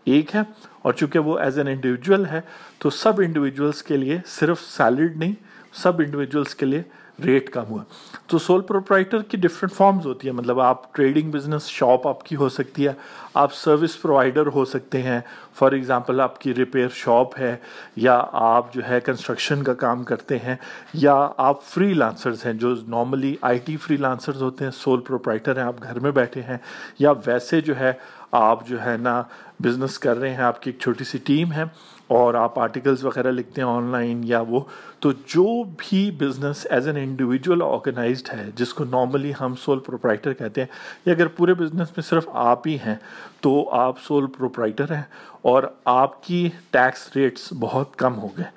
ایک 0.07 0.35
ہے 0.35 0.41
اور 0.81 0.93
چونکہ 0.93 1.19
وہ 1.19 1.39
ایز 1.39 1.57
این 1.57 1.67
انڈیویجول 1.67 2.25
ہے، 2.25 2.41
تو 2.79 2.89
سب 2.89 3.13
انڈیویجولس 3.17 3.83
کے 3.83 3.97
لیے 3.97 4.19
صرف 4.25 4.61
سیلڈ 4.61 5.17
نہیں، 5.17 5.33
سب 5.73 5.99
انڈیویجولس 5.99 6.55
کے 6.55 6.65
لیے 6.65 6.81
ریٹ 7.25 7.49
کم 7.49 7.63
ہوا۔ 7.69 7.83
تو 8.27 8.37
سول 8.37 8.61
پروپرائٹر 8.61 9.21
کی 9.21 9.37
ڈفرینٹ 9.37 9.73
فارمز 9.73 10.05
ہوتی 10.05 10.27
ہیں۔ 10.27 10.35
مطلب 10.35 10.59
آپ 10.59 10.93
ٹریڈنگ 10.93 11.31
بزنس 11.31 11.67
شاپ 11.67 12.07
آپ 12.07 12.23
کی 12.23 12.35
ہو 12.35 12.49
سکتی 12.49 12.87
ہے، 12.87 12.93
آپ 13.33 13.53
سروس 13.53 14.01
پرووائڈر 14.01 14.47
ہو 14.47 14.65
سکتے 14.65 15.01
ہیں۔ 15.01 15.19
فار 15.55 15.71
ایگزامپل 15.71 16.21
آپ 16.21 16.41
کی 16.41 16.53
ریپیئر 16.55 16.87
شاپ 16.93 17.39
ہے، 17.39 17.55
یا 17.95 18.23
آپ 18.31 18.73
جو 18.73 18.81
ہے 18.89 18.99
کنسٹرکشن 18.99 19.63
کا 19.63 19.73
کام 19.73 20.03
کرتے 20.03 20.37
ہیں، 20.39 20.55
یا 20.93 21.29
آپ 21.37 21.63
فری 21.63 21.93
لانسرز 21.93 22.45
ہیں، 22.45 22.53
جو 22.53 22.75
normally 22.87 23.35
I 23.41 23.57
T 23.57 23.77
free 23.77 23.97
lancers 23.97 24.41
ہوتے 24.41 24.63
ہیں 24.63 24.71
سول 24.71 24.99
پروپرائٹر 24.99 25.57
ہیں، 25.57 25.63
آپ 25.63 25.83
گھر 25.83 25.99
میں 25.99 26.11
بیٹھے 26.11 26.41
ہیں، 26.41 26.57
یا 26.99 27.13
ویسے 27.25 27.61
جو 27.61 27.79
ہے 27.79 27.93
آپ 28.31 28.67
جو 28.67 28.85
ہے 28.85 28.95
نا 28.97 29.21
بزنس 29.63 29.97
کر 29.99 30.17
رہے 30.17 30.29
ہیں، 30.29 30.43
آپ 30.43 30.61
کی 30.61 30.69
ایک 30.69 30.79
چھوٹی 30.79 31.03
سی 31.03 31.17
ٹیم 31.17 31.51
ہے 31.51 31.63
اور 32.07 32.33
آپ 32.33 32.59
آرٹیکلز 32.59 33.03
وغیرہ 33.05 33.31
لکھتے 33.31 33.61
ہیں 33.61 33.67
آن 33.67 33.89
لائن 33.91 34.21
یا 34.23 34.41
وہ، 34.49 34.59
تو 34.99 35.11
جو 35.27 35.63
بھی 35.77 35.99
business 36.17 36.65
as 36.69 36.87
an 36.87 36.97
individual 36.97 37.61
organized 37.61 38.29
ہے، 38.33 38.49
جس 38.55 38.73
کو 38.73 38.83
نارملی 38.83 39.31
ہم 39.41 39.55
سول 39.55 39.79
پروپرائٹر 39.79 40.33
کہتے 40.33 40.61
ہیں 40.61 40.67
یا 41.05 41.13
اگر 41.13 41.27
پورے 41.27 41.53
بزنس 41.53 41.97
میں 41.97 42.03
صرف 42.03 42.29
آپ 42.33 42.67
ہی 42.67 42.77
ہیں، 42.85 42.95
تو 43.41 43.69
آپ 43.73 43.99
سول 43.99 44.27
پروپرائٹر 44.37 44.93
ہیں 44.93 45.03
اور 45.41 45.63
آپ 45.85 46.23
کی 46.23 46.47
ٹیکس 46.71 47.09
ریٹس 47.15 47.51
بہت 47.59 47.95
کم 47.95 48.19
ہو 48.19 48.27
گئے۔ 48.37 48.49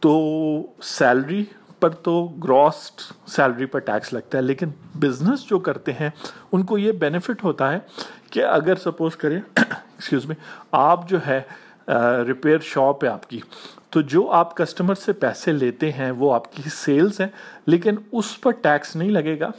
تو 0.00 0.16
سیلری 0.82 1.44
پر 1.80 1.90
تو 1.90 2.24
گراس 2.44 2.90
سیلری 3.26 3.66
پر 3.66 3.78
ٹیکس 3.78 4.12
لگتا 4.12 4.38
ہے، 4.38 4.42
لیکن 4.42 4.70
بزنس 4.94 5.44
جو 5.44 5.58
کرتے 5.58 5.92
ہیں، 5.92 6.10
ان 6.52 6.62
کو 6.62 6.78
یہ 6.78 6.92
بینیفٹ 6.92 7.44
ہوتا 7.44 7.72
ہے 7.72 7.78
کہ 8.34 8.44
اگر 8.44 8.76
سپوز 8.76 9.16
کریں 9.16 9.40
ایکسکیوز 9.58 10.26
میں 10.26 10.36
آپ 10.72 11.08
جو 11.08 11.18
ہے 11.26 11.40
ریپیئر 12.26 12.58
شاپ 12.64 13.04
ہے 13.04 13.08
آپ 13.08 13.28
کی، 13.30 13.40
تو 13.90 14.00
جو 14.00 14.30
آپ 14.32 14.56
کسٹمر 14.56 14.94
سے 14.94 15.12
پیسے 15.12 15.52
لیتے 15.52 15.90
ہیں 15.92 16.10
وہ 16.10 16.32
آپ 16.34 16.52
کی 16.52 16.70
سیلز 16.74 17.20
ہیں، 17.20 17.28
لیکن 17.66 17.96
اس 18.12 18.40
پر 18.40 18.50
ٹیکس 18.62 18.96
نہیں 18.96 19.10
لگے 19.10 19.38
گا، 19.40 19.50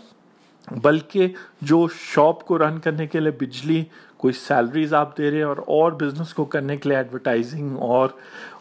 بلکہ 0.67 1.27
جو 1.61 1.87
شاپ 1.99 2.43
کو 2.45 2.57
رن 2.59 2.79
کرنے 2.79 3.07
کے 3.07 3.19
لیے 3.19 3.31
بجلی، 3.39 3.83
کوئی 4.17 4.33
سیلریز 4.33 4.93
آپ 4.93 5.17
دے 5.17 5.29
رہے 5.31 5.37
ہیں 5.37 5.43
اور 5.43 5.57
اور 5.67 5.91
بزنس 5.91 6.33
کو 6.33 6.45
کرنے 6.53 6.77
کے 6.77 6.89
لیے 6.89 6.97
ایڈورٹائزنگ 6.97 7.77
اور 7.79 8.09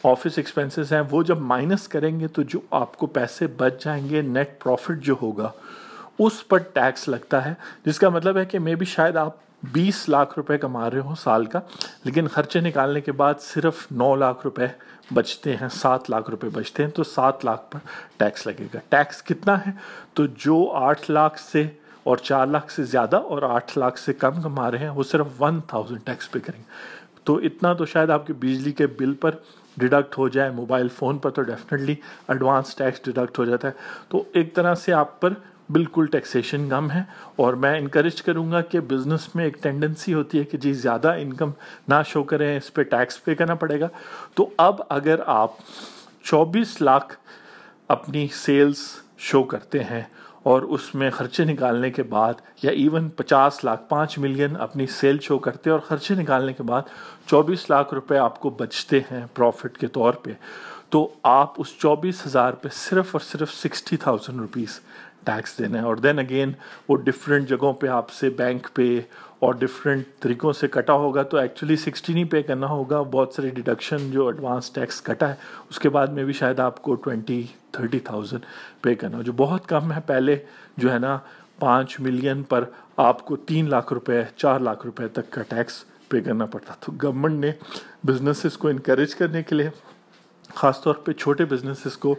آفس 0.05 0.39
ایکسپینسز 0.39 0.93
ہیں، 0.93 1.03
وہ 1.11 1.23
جب 1.23 1.41
مائنس 1.43 1.89
کریں 1.89 2.19
گے 2.21 2.29
تو 2.29 2.43
جو 2.43 2.61
آپ 2.83 2.97
کو 2.99 3.07
پیسے 3.19 3.47
بچ 3.57 3.85
جائیں 3.85 4.09
گے 4.11 4.23
نیٹ 4.23 4.59
پروفٹ 4.63 5.05
جو 5.05 5.15
ہوگا 5.23 5.51
اس 6.19 6.49
پر 6.49 6.59
ٹیکس 6.59 7.09
لگتا 7.09 7.45
ہے، 7.45 7.55
جس 7.85 7.99
کا 7.99 8.09
مطلب 8.09 8.37
ہے 8.37 8.45
کہ 8.45 8.59
مے 8.59 8.75
بھی 8.75 8.87
شاید 8.87 9.17
آپ 9.17 9.31
بیس 9.73 10.09
لاکھ 10.09 10.33
روپے 10.37 10.59
کما 10.59 10.91
رہے 10.91 10.99
ہوں 10.99 11.15
سال 11.15 11.47
کا، 11.47 11.61
لیکن 12.05 12.29
خرچے 12.29 12.61
نکالنے 12.61 13.01
کے 13.01 13.13
بعد 13.13 13.35
صرف 13.41 13.87
نو 13.91 14.15
لاکھ 14.15 14.41
روپے 14.45 14.67
بچتے 15.15 15.57
ہیں، 15.57 15.69
سات 15.69 16.11
لاکھ 16.11 16.31
روپے 16.31 16.49
بچتے 16.49 16.85
ہیں، 16.85 16.91
تو 16.91 17.05
سات 17.05 17.45
لاکھ 17.45 17.71
پر 17.71 17.79
ٹیکس 18.17 18.47
لگے 18.47 18.67
گا۔ 18.75 18.79
ٹیکس 18.89 19.23
کتنا 19.23 19.59
ہے؟ 19.59 19.71
تو 20.15 20.27
جو 20.27 20.71
آٹھ 20.73 21.11
لاکھ 21.11 21.41
سے 21.41 21.67
اور 22.03 22.17
چار 22.17 22.47
لاکھ 22.47 22.73
سے 22.73 22.85
زیادہ 22.85 23.17
اور 23.17 23.43
آٹھ 23.43 23.79
لاکھ 23.79 23.99
سے 23.99 24.13
کم 24.13 24.43
کما 24.43 24.71
رہے 24.71 24.79
ہیں، 24.79 24.89
وہ 24.89 25.03
صرف 25.03 25.27
ون 25.43 25.61
تھاؤزینڈ 25.61 26.01
ٹیکس 26.05 26.31
پے 26.31 26.41
کریں 26.41 26.61
گے۔ 26.61 27.05
تو 27.25 27.37
اتنا 27.37 27.73
تو 27.73 27.87
شاید 27.87 28.11
آپ 28.11 28.27
کے 28.27 28.33
بجلی 28.33 28.73
کے 28.73 28.87
بل 28.87 29.15
پر 29.15 29.31
ڈیڈکٹ 29.77 30.19
ہو 30.19 30.29
جائے 30.29 30.51
موبائل 30.51 30.89
فون 30.89 31.19
پر 31.19 31.31
تو 31.31 31.43
ڈیفینیٹلی 31.43 31.95
ایڈوانس 32.29 32.75
ٹیکس 32.77 33.05
ڈیڈکٹ 33.05 33.39
ہو 33.39 33.45
جاتا 33.45 33.69
ہے۔ 33.69 33.73
تو 34.09 34.25
ایک 34.33 34.55
طرح 34.55 34.75
سے 34.75 34.93
آپ 34.93 35.21
پر 35.21 35.33
بالکل 35.69 36.07
ٹیکسیشن 36.07 36.69
کم 36.69 36.91
ہے 36.91 37.03
اور 37.37 37.55
میں 37.55 37.79
انکریج 37.79 38.23
کروں 38.23 38.51
گا 38.53 38.61
کہ 38.61 38.81
بزنس 38.81 39.35
میں 39.35 39.45
ایک 39.45 39.63
ٹینڈنسی 39.63 40.15
ہوتی 40.15 40.39
ہے 40.39 40.45
کہ 40.45 40.59
جی 40.59 40.73
زیادہ 40.73 41.13
انکم 41.19 41.51
نہ 41.89 41.95
شو 42.09 42.23
کریں، 42.23 42.57
اس 42.57 42.73
پہ 42.75 42.83
ٹیکس 42.83 43.25
پے 43.25 43.35
کرنا 43.35 43.55
پڑے 43.55 43.81
گا۔ 43.81 43.89
تو 44.35 44.49
اب 44.57 44.83
اگر 44.89 45.21
آپ 45.27 45.51
چوبیس 46.25 46.81
لاکھ 46.81 47.15
اپنی 47.89 48.27
سیلز 48.33 48.79
شو 49.19 49.43
کرتے 49.43 49.85
ہیں 49.85 50.03
اور 50.43 50.63
اس 50.63 50.95
میں 50.95 51.11
خرچے 51.11 51.45
نکالنے 51.45 51.91
کے 51.91 52.03
بعد 52.03 52.41
یا 52.63 52.71
ایون 52.71 53.09
پچاس 53.09 53.65
لاکھ، 53.65 53.89
پانچ 53.89 54.19
ملین 54.19 54.57
اپنی 54.61 54.87
سیل 54.87 55.19
شو 55.19 55.39
کرتے 55.39 55.71
اور 55.71 55.79
خرچے 55.79 56.15
نکالنے 56.15 56.53
کے 56.53 56.63
بعد 56.63 56.83
چوبیس 57.27 57.69
لاکھ 57.71 57.95
روپے 57.95 58.19
آپ 58.19 58.41
کو 58.41 58.51
بچتے 58.51 59.01
ہیں 59.11 59.25
پروفٹ 59.35 59.79
کے 59.79 59.87
طور 59.87 60.13
پہ، 60.13 60.33
تو 60.91 61.09
آپ 61.23 61.53
اس 61.57 61.73
چوبیس 61.79 62.27
ہزار 62.27 62.53
پہ 62.53 62.69
صرف 62.73 63.07
اور 63.13 63.21
صرف 63.21 63.55
سکسٹی 63.55 63.97
تھاؤزینڈ 63.97 64.41
روپیز 64.41 64.81
ٹیکس 65.25 65.59
دینا 65.59 65.79
ہے 65.79 65.85
اور 65.85 65.97
دین 65.97 66.19
اگین 66.19 66.53
وہ 66.89 66.97
ڈفرینٹ 66.97 67.49
جگہوں 67.49 67.73
پہ 67.73 67.89
آپ 67.89 68.11
سے 68.11 68.31
بینک 68.31 68.69
پہ 68.75 69.01
اور 69.39 69.55
ڈفرینٹ 69.55 70.05
طریقوں 70.21 70.53
سے 70.53 70.69
کٹا 70.69 70.93
ہوگا 70.93 71.23
تو 71.23 71.37
ایکچولی 71.37 71.77
سکسٹی 71.77 72.13
نہیں 72.13 72.25
پے 72.25 72.43
کرنا 72.43 72.67
ہوگا، 72.67 73.01
بہت 73.03 73.35
ساری 73.35 73.51
ڈیڈکشن 73.51 74.11
جو 74.11 74.27
ایڈوانس 74.27 74.71
ٹیکس 74.71 75.01
کٹا 75.03 75.29
ہے، 75.29 75.35
اس 75.71 75.79
کے 75.79 75.89
بعد 75.89 76.07
میں 76.07 76.25
بھی 76.25 76.33
شاید 76.33 76.61
آپ 76.61 76.83
کو 76.83 76.95
ٹوینٹی 76.95 77.43
تھرٹی 77.73 77.99
تھاؤزینڈ 78.01 78.47
پے 78.83 78.95
کرنا 78.95 79.17
ہو 79.17 79.23
جو 79.23 79.33
بہت 79.37 79.67
کم 79.69 79.93
ہے۔ 79.93 80.01
پہلے 80.07 80.37
جو 80.77 80.93
ہے 80.93 80.99
نا، 80.99 81.19
پانچ 81.59 81.99
ملین 82.01 82.43
پر 82.43 82.65
آپ 82.97 83.25
کو 83.27 83.37
تین 83.37 83.71
لاکھ 83.71 83.93
روپے، 83.93 84.23
چار 84.37 84.61
لاکھ 84.61 84.87
روپے 84.87 85.09
تک 85.09 85.31
کا 85.31 85.43
ٹیکس 85.43 85.85
پے 86.09 86.21
کرنا 86.21 86.47
پڑتا۔ 86.47 86.75
تو 86.81 86.93
گورنمنٹ 87.03 87.41
نے 87.41 87.53
بزنسز 88.07 88.57
کو 88.57 88.69
انکریج 88.69 89.15
کرنے 89.15 89.43
کے 89.43 89.55
لیے، 89.55 89.71
خاص 90.55 90.81
طور 90.83 90.95
پہ 90.95 91.13
چھوٹے 91.13 91.45
بزنسز 91.45 91.97
کو 91.97 92.15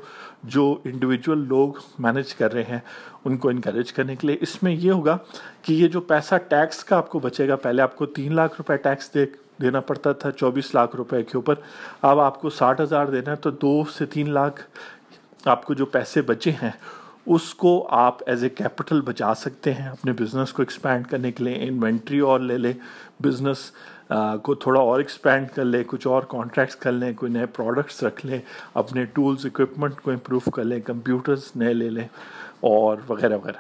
جو 0.47 0.77
انڈیویجول 0.83 1.47
لوگ 1.47 1.73
مینج 1.99 2.33
کر 2.35 2.53
رہے 2.53 2.63
ہیں، 2.63 2.79
ان 3.25 3.37
کو 3.37 3.49
انکریج 3.49 3.93
کرنے 3.93 4.15
کے 4.15 4.27
لیے۔ 4.27 4.37
اس 4.41 4.63
میں 4.63 4.71
یہ 4.71 4.91
ہوگا 4.91 5.17
کہ 5.61 5.73
یہ 5.73 5.87
جو 5.87 6.01
پیسہ 6.01 6.35
ٹیکس 6.47 6.83
کا 6.83 6.97
آپ 6.97 7.09
کو 7.09 7.19
بچے 7.19 7.47
گا، 7.47 7.55
پہلے 7.55 7.81
آپ 7.81 7.95
کو 7.95 8.05
تین 8.05 8.35
لاکھ 8.35 8.53
روپے 8.57 8.77
ٹیکس 8.77 9.13
دے، 9.13 9.25
دینا 9.61 9.79
پڑتا 9.79 10.11
تھا 10.11 10.31
چوبیس 10.31 10.73
لاکھ 10.75 10.95
روپے 10.95 11.23
کے 11.23 11.37
اوپر۔ 11.37 11.55
اب 12.01 12.19
آپ 12.19 12.41
کو 12.41 12.49
ساٹھ 12.49 12.81
ہزار 12.81 13.05
دینا 13.05 13.31
ہے 13.31 13.35
تو 13.35 13.51
دو 13.51 13.83
سے 13.95 14.05
تین 14.05 14.29
لاکھ 14.29 14.61
آپ 15.45 15.65
کو 15.65 15.73
جو 15.73 15.85
پیسے 15.85 16.21
بچے 16.21 16.51
ہیں، 16.51 16.71
اس 17.25 17.53
کو 17.55 17.87
آپ 17.91 18.17
ایز 18.25 18.43
اے 18.43 18.49
کیپٹل 18.49 19.01
بچا 19.01 19.33
سکتے 19.33 19.73
ہیں 19.73 19.87
اپنے 19.87 20.11
بزنس 20.11 20.53
کو 20.53 20.61
ایکسپینڈ 20.61 21.07
کرنے 21.07 21.31
کے 21.31 21.43
لیے 21.43 21.55
انوینٹری 21.59 22.19
اور 22.19 22.39
لے 22.39 22.57
لے 22.57 22.73
بزنس 23.23 23.71
کو 24.09 24.55
تھوڑا 24.55 24.79
اور 24.79 24.97
ایکسپینڈ 24.97 25.47
کر 25.55 25.65
لیں، 25.65 25.83
کچھ 25.87 26.07
اور 26.07 26.23
کانٹریکٹس 26.23 26.75
کر 26.75 26.91
لیں، 26.91 27.13
کوئی 27.13 27.31
نئے 27.31 27.45
پروڈکٹس 27.45 28.03
رکھ 28.03 28.25
لیں، 28.25 28.39
اپنے 28.73 29.05
ٹولز 29.05 29.45
اکوپمنٹ 29.45 30.01
کو 30.01 30.11
امپروو 30.11 30.49
کر 30.49 30.63
لیں 30.63 30.79
کمپیوٹرز 30.81 31.51
نئے 31.55 31.73
لے 31.73 31.89
لیں 31.89 32.07
اور 32.59 32.97
وغیرہ 33.09 33.37
وغیرہ۔ 33.37 33.57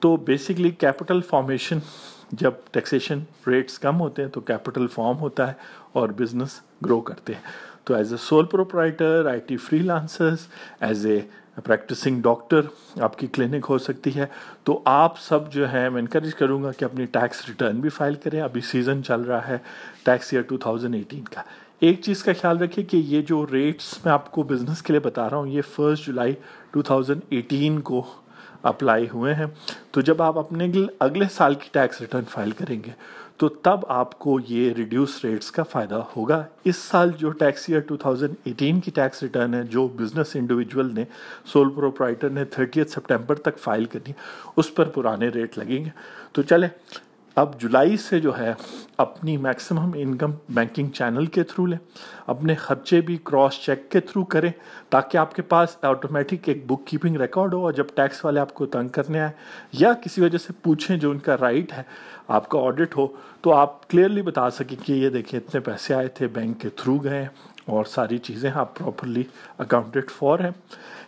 تو 0.00 0.16
بیسکلی 0.16 0.70
کیپٹل 0.70 1.20
فارمیشن 1.20 1.78
جب 2.32 2.50
ٹیکسیشن 2.70 3.18
ریٹس 3.46 3.78
کم 3.78 4.00
ہوتے 4.00 4.22
ہیں 4.22 4.28
تو 4.28 4.40
کیپٹل 4.40 4.86
فارم 4.86 5.18
ہوتا 5.18 5.48
ہے 5.48 5.52
اور 5.92 6.08
بزنس 6.08 6.60
گرو 6.84 7.00
کرتے 7.00 7.34
ہیں۔ 7.34 7.40
تو 7.84 7.94
as 7.94 8.12
a 8.12 8.18
sole 8.18 8.44
proprietor 8.44 9.26
I 9.26 9.40
T 9.40 9.56
freelancers 9.78 10.46
as 10.80 11.06
a 11.06 11.20
practicing 11.56 12.20
doctor 12.22 12.60
آپ 13.00 13.18
کی 13.18 13.26
کلینک 13.26 13.66
ہو 13.68 13.78
سکتی 13.78 14.10
ہے 14.16 14.26
تو 14.64 14.80
آپ 14.86 15.18
سب 15.18 15.52
جو 15.52 15.70
ہے 15.72 15.88
میں 15.88 16.00
انکریج 16.00 16.34
کروں 16.34 16.62
گا 16.62 16.72
کہ 16.72 16.84
اپنی 16.84 17.06
ٹیکس 17.12 17.48
ریٹرن 17.48 17.80
بھی 17.80 17.88
فائل 17.88 18.14
کریں 18.14 18.40
ابھی 18.40 18.60
سیزن 18.62 19.02
چل 19.04 19.20
رہا 19.20 19.46
ہے 19.48 19.56
tax 20.04 20.32
year 20.32 20.42
two 20.42 20.56
thousand 20.58 20.94
eighteen 20.94 21.24
کا 21.24 21.42
ایک 21.80 22.00
چیز 22.02 22.22
کا 22.22 22.32
خیال 22.40 22.58
رکھیے 22.58 22.84
کہ 22.84 22.96
یہ 23.06 23.22
جو 23.22 23.44
ریٹس 23.52 23.92
میں 24.04 24.12
آپ 24.12 24.30
کو 24.30 24.42
بزنس 24.42 24.82
کے 24.82 24.92
لیے 24.92 25.00
بتا 25.00 25.28
رہا 25.30 25.36
ہوں 25.36 25.46
یہ 25.46 25.62
first 25.76 26.06
July 26.06 26.34
two 26.70 26.82
thousand 26.82 27.20
eighteen 27.28 27.80
کو 27.80 28.02
اپلائی 28.62 29.06
ہوئے 29.12 29.34
ہیں 29.34 29.46
تو 29.96 30.00
جب 30.00 30.22
آپ 30.22 30.38
اپنے 30.38 30.68
اگلے 31.00 31.24
سال 31.32 31.54
کی 31.54 31.68
ٹیکس 31.72 32.00
ریٹرن 32.00 32.24
فائل 32.30 32.50
کریں 32.50 32.80
گے، 32.86 32.90
تو 33.36 33.48
تب 33.48 33.86
آپ 33.88 34.18
کو 34.18 34.38
یہ 34.48 34.72
ریڈیوس 34.72 35.24
ریٹس 35.24 35.50
کا 35.50 35.62
فائدہ 35.62 36.00
ہوگا۔ 36.16 36.42
اس 36.64 36.76
سال 36.76 37.10
جو 37.18 37.30
ٹیکس 37.30 37.64
ایئر 37.68 37.80
2018 37.80 38.80
کی 38.80 38.90
ٹیکس 38.90 39.22
ریٹرن 39.22 39.54
ہے، 39.54 39.62
جو 39.62 39.88
بزنس 39.88 40.36
انڈیویجول 40.36 40.94
نے 40.94 41.04
سول 41.52 41.70
پروپرائٹر 41.70 42.30
نے 42.30 42.44
30 42.44 42.92
سپٹمبر 42.94 43.34
تک 43.34 43.58
فائل 43.58 43.84
کرنی، 43.84 44.12
اس 44.56 44.74
پر 44.74 44.84
پرانے 44.84 45.28
ریٹ 45.28 45.58
لگیں 45.58 45.84
گے۔ 45.84 45.90
تو 46.32 46.42
چلے 46.42 46.66
اب 47.36 47.58
جولائی 47.60 47.96
سے 47.96 48.18
جو 48.20 48.36
ہے 48.38 48.52
اپنی 48.98 49.36
میکسیمم 49.36 49.90
انکم 49.94 50.32
بینکنگ 50.48 50.88
چینل 50.88 51.26
کے 51.26 51.42
تھرو 51.42 51.64
لیں، 51.66 51.78
اپنے 52.26 52.54
خرچے 52.54 53.00
بھی 53.00 53.16
کراس 53.24 53.58
چیک 53.64 53.90
کے 53.92 54.00
تھرو 54.00 54.22
کریں 54.24 54.50
تاکہ 54.90 55.18
آپ 55.18 55.34
کے 55.34 55.42
پاس 55.42 55.76
آٹومیٹک 55.82 56.48
ایک 56.48 56.64
بک 56.66 56.86
کیپنگ 56.86 57.16
ریکارڈ 57.16 57.54
ہو 57.54 57.64
اور 57.64 57.72
جب 57.72 57.86
ٹیکس 57.94 58.24
والے 58.24 58.40
آپ 58.40 58.54
کو 58.54 58.66
تنگ 58.66 58.88
کرنے 58.88 59.20
آئے 59.20 59.30
یا 59.72 59.92
کسی 60.04 60.20
وجہ 60.20 60.38
سے 60.38 60.52
پوچھیں 60.62 60.96
جو 60.96 61.10
ان 61.10 61.18
کا 61.18 61.36
رائٹ 61.40 61.72
ہے، 61.72 61.82
آپ 62.28 62.48
کا 62.48 62.58
آڈٹ 62.58 62.96
ہو 62.96 63.06
تو 63.40 63.52
آپ 63.54 63.88
کلیئرلی 63.90 64.22
بتا 64.22 64.50
سکیں 64.50 64.76
کہ 64.86 64.92
یہ 64.92 65.10
دیکھیں 65.10 65.38
اتنے 65.40 65.60
پیسے 65.60 65.94
آئے 65.94 66.08
تھے 66.08 66.26
بینک 66.32 66.60
کے 66.60 66.68
تھرو 66.76 66.96
گئے 66.96 67.26
اور 67.66 67.84
ساری 67.84 68.18
چیزیں 68.18 68.50
آپ 68.54 68.78
پراپرلی 68.78 69.22
اکاؤنٹڈ 69.58 70.10
فور 70.10 70.38
ہیں۔ 70.38 70.50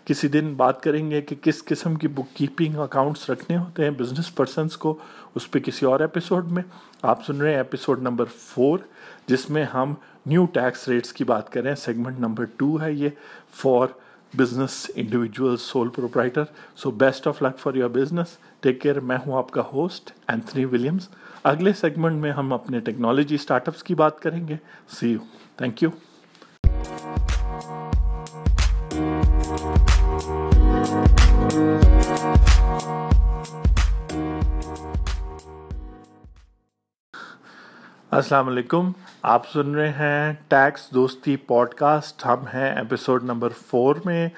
کسی 0.09 0.29
دن 0.29 0.55
بات 0.55 0.83
کریں 0.83 1.11
گے 1.11 1.21
کہ 1.21 1.37
کس 1.43 1.65
قسم 1.65 1.95
کی 1.95 2.09
بک 2.09 2.37
کیپنگ 2.37 2.77
اکاؤنٹس 2.77 3.31
رکھنے 3.31 3.57
ہوتے 3.57 3.85
ہیں 3.85 3.91
بزنس 3.91 4.35
پرسنس 4.35 4.77
کو، 4.77 4.99
اس 5.35 5.51
پہ 5.51 5.59
کسی 5.59 5.87
اور 5.87 6.01
ایپیسوڈ 6.01 6.53
میں۔ 6.53 6.63
آپ 7.03 7.25
سن 7.27 7.41
رہے 7.41 7.51
ہیں 7.51 7.57
ایپیسوڈ 7.57 8.03
نمبر 8.03 8.25
فور 8.25 8.79
جس 9.27 9.51
میں 9.51 9.65
ہم 9.65 9.95
نیو 10.27 10.47
ٹیکس 10.47 10.89
ریٹس 10.89 11.13
کی 11.13 11.25
بات 11.25 11.53
کریں۔ 11.53 11.75
سیگمنٹ 11.75 12.21
نمبر 12.21 12.45
ٹو 12.57 12.81
ہے 12.81 12.93
یہ 12.93 13.09
for 13.55 13.87
business 14.35 14.91
individual 14.95 15.57
sole 15.57 15.89
proprietor 15.89 16.43
so 16.77 16.91
best 16.91 17.27
of 17.27 17.43
luck 17.43 17.59
for 17.59 17.75
your 17.75 17.89
business 17.89 18.37
take 18.61 18.81
care 18.83 19.01
میں 19.01 19.17
ہوں 19.27 19.39
آپ 19.39 19.51
کا 19.51 19.63
ہوسٹ 19.73 20.11
اینتھنی 20.29 20.65
ولیمز 20.65 21.09
اگلے 21.45 21.73
سیگمنٹ 21.73 22.21
میں 22.23 22.31
ہم 22.31 22.53
اپنے 22.53 22.81
ٹیکنالوجی 22.81 23.35
اسٹارٹ 23.35 23.69
اپس 23.69 23.83
کی 23.83 23.95
بات 23.95 24.21
کریں 24.21 24.49
گے۔ 24.49 24.57
سی 24.89 25.13
یو 25.13 25.19
تھینک 25.57 25.83
یو 25.83 25.91
السلام 38.19 38.49
علیکم۔ 38.49 38.91
آپ 39.23 39.51
سن 39.53 39.75
رہے 39.75 39.89
ہیں 39.89 40.33
ٹیکس 40.49 40.91
دوستی 40.91 41.37
پوڈ 41.37 41.69
کاسٹ 41.69 42.27
ہم 42.27 42.47
ہیں 42.55 42.75
ایپیسوڈ 42.77 43.25
نمبر 43.25 43.49
فور 43.67 43.97
میں۔ 44.05 44.29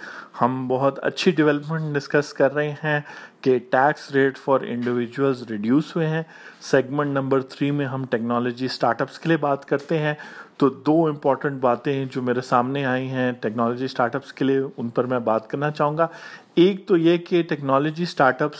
ہم 0.40 0.68
بہت 0.68 0.98
اچھی 1.04 1.30
ڈیولپمنٹ 1.30 1.96
ڈسکس 1.96 2.32
کر 2.32 2.54
رہے 2.54 2.74
ہیں 2.84 3.00
کہ 3.40 3.58
tax 3.70 4.10
rate 4.12 4.38
for 4.38 4.58
individuals 4.60 5.42
reduce 5.42 5.96
ہوئے 5.96 6.06
ہیں۔ 6.06 6.22
سیگمنٹ 6.60 7.10
نمبر 7.10 7.42
تھری 7.42 7.70
میں 7.70 7.86
ہم 7.86 8.04
ٹیکنالوجی 8.10 8.64
اسٹارٹ 8.64 9.02
اپس 9.02 9.18
کے 9.18 9.28
لیے 9.28 9.36
بات 9.36 9.64
کرتے 9.64 9.98
ہیں۔ 9.98 10.14
تو 10.56 10.68
دو 10.68 11.06
امپورٹنٹ 11.06 11.60
باتیں 11.60 11.92
ہیں 11.92 12.04
جو 12.10 12.22
میرے 12.22 12.40
سامنے 12.40 12.84
آئی 12.84 13.08
ہیں 13.08 13.32
ٹیکنالوجی 13.32 13.84
اسٹارٹ 13.84 14.16
اپس 14.16 14.32
کے 14.32 14.44
لیے، 14.44 14.60
ان 14.76 14.88
پر 14.88 15.04
میں 15.04 15.18
بات 15.18 15.48
کرنا 15.48 15.70
چاہوں 15.70 15.98
گا۔ 15.98 16.06
ایک 16.54 16.88
تو 16.88 16.96
یہ 16.96 17.16
کہ 17.16 17.42
ٹیکنالوجی 17.42 18.02
اسٹارٹ 18.02 18.42
اپس 18.42 18.58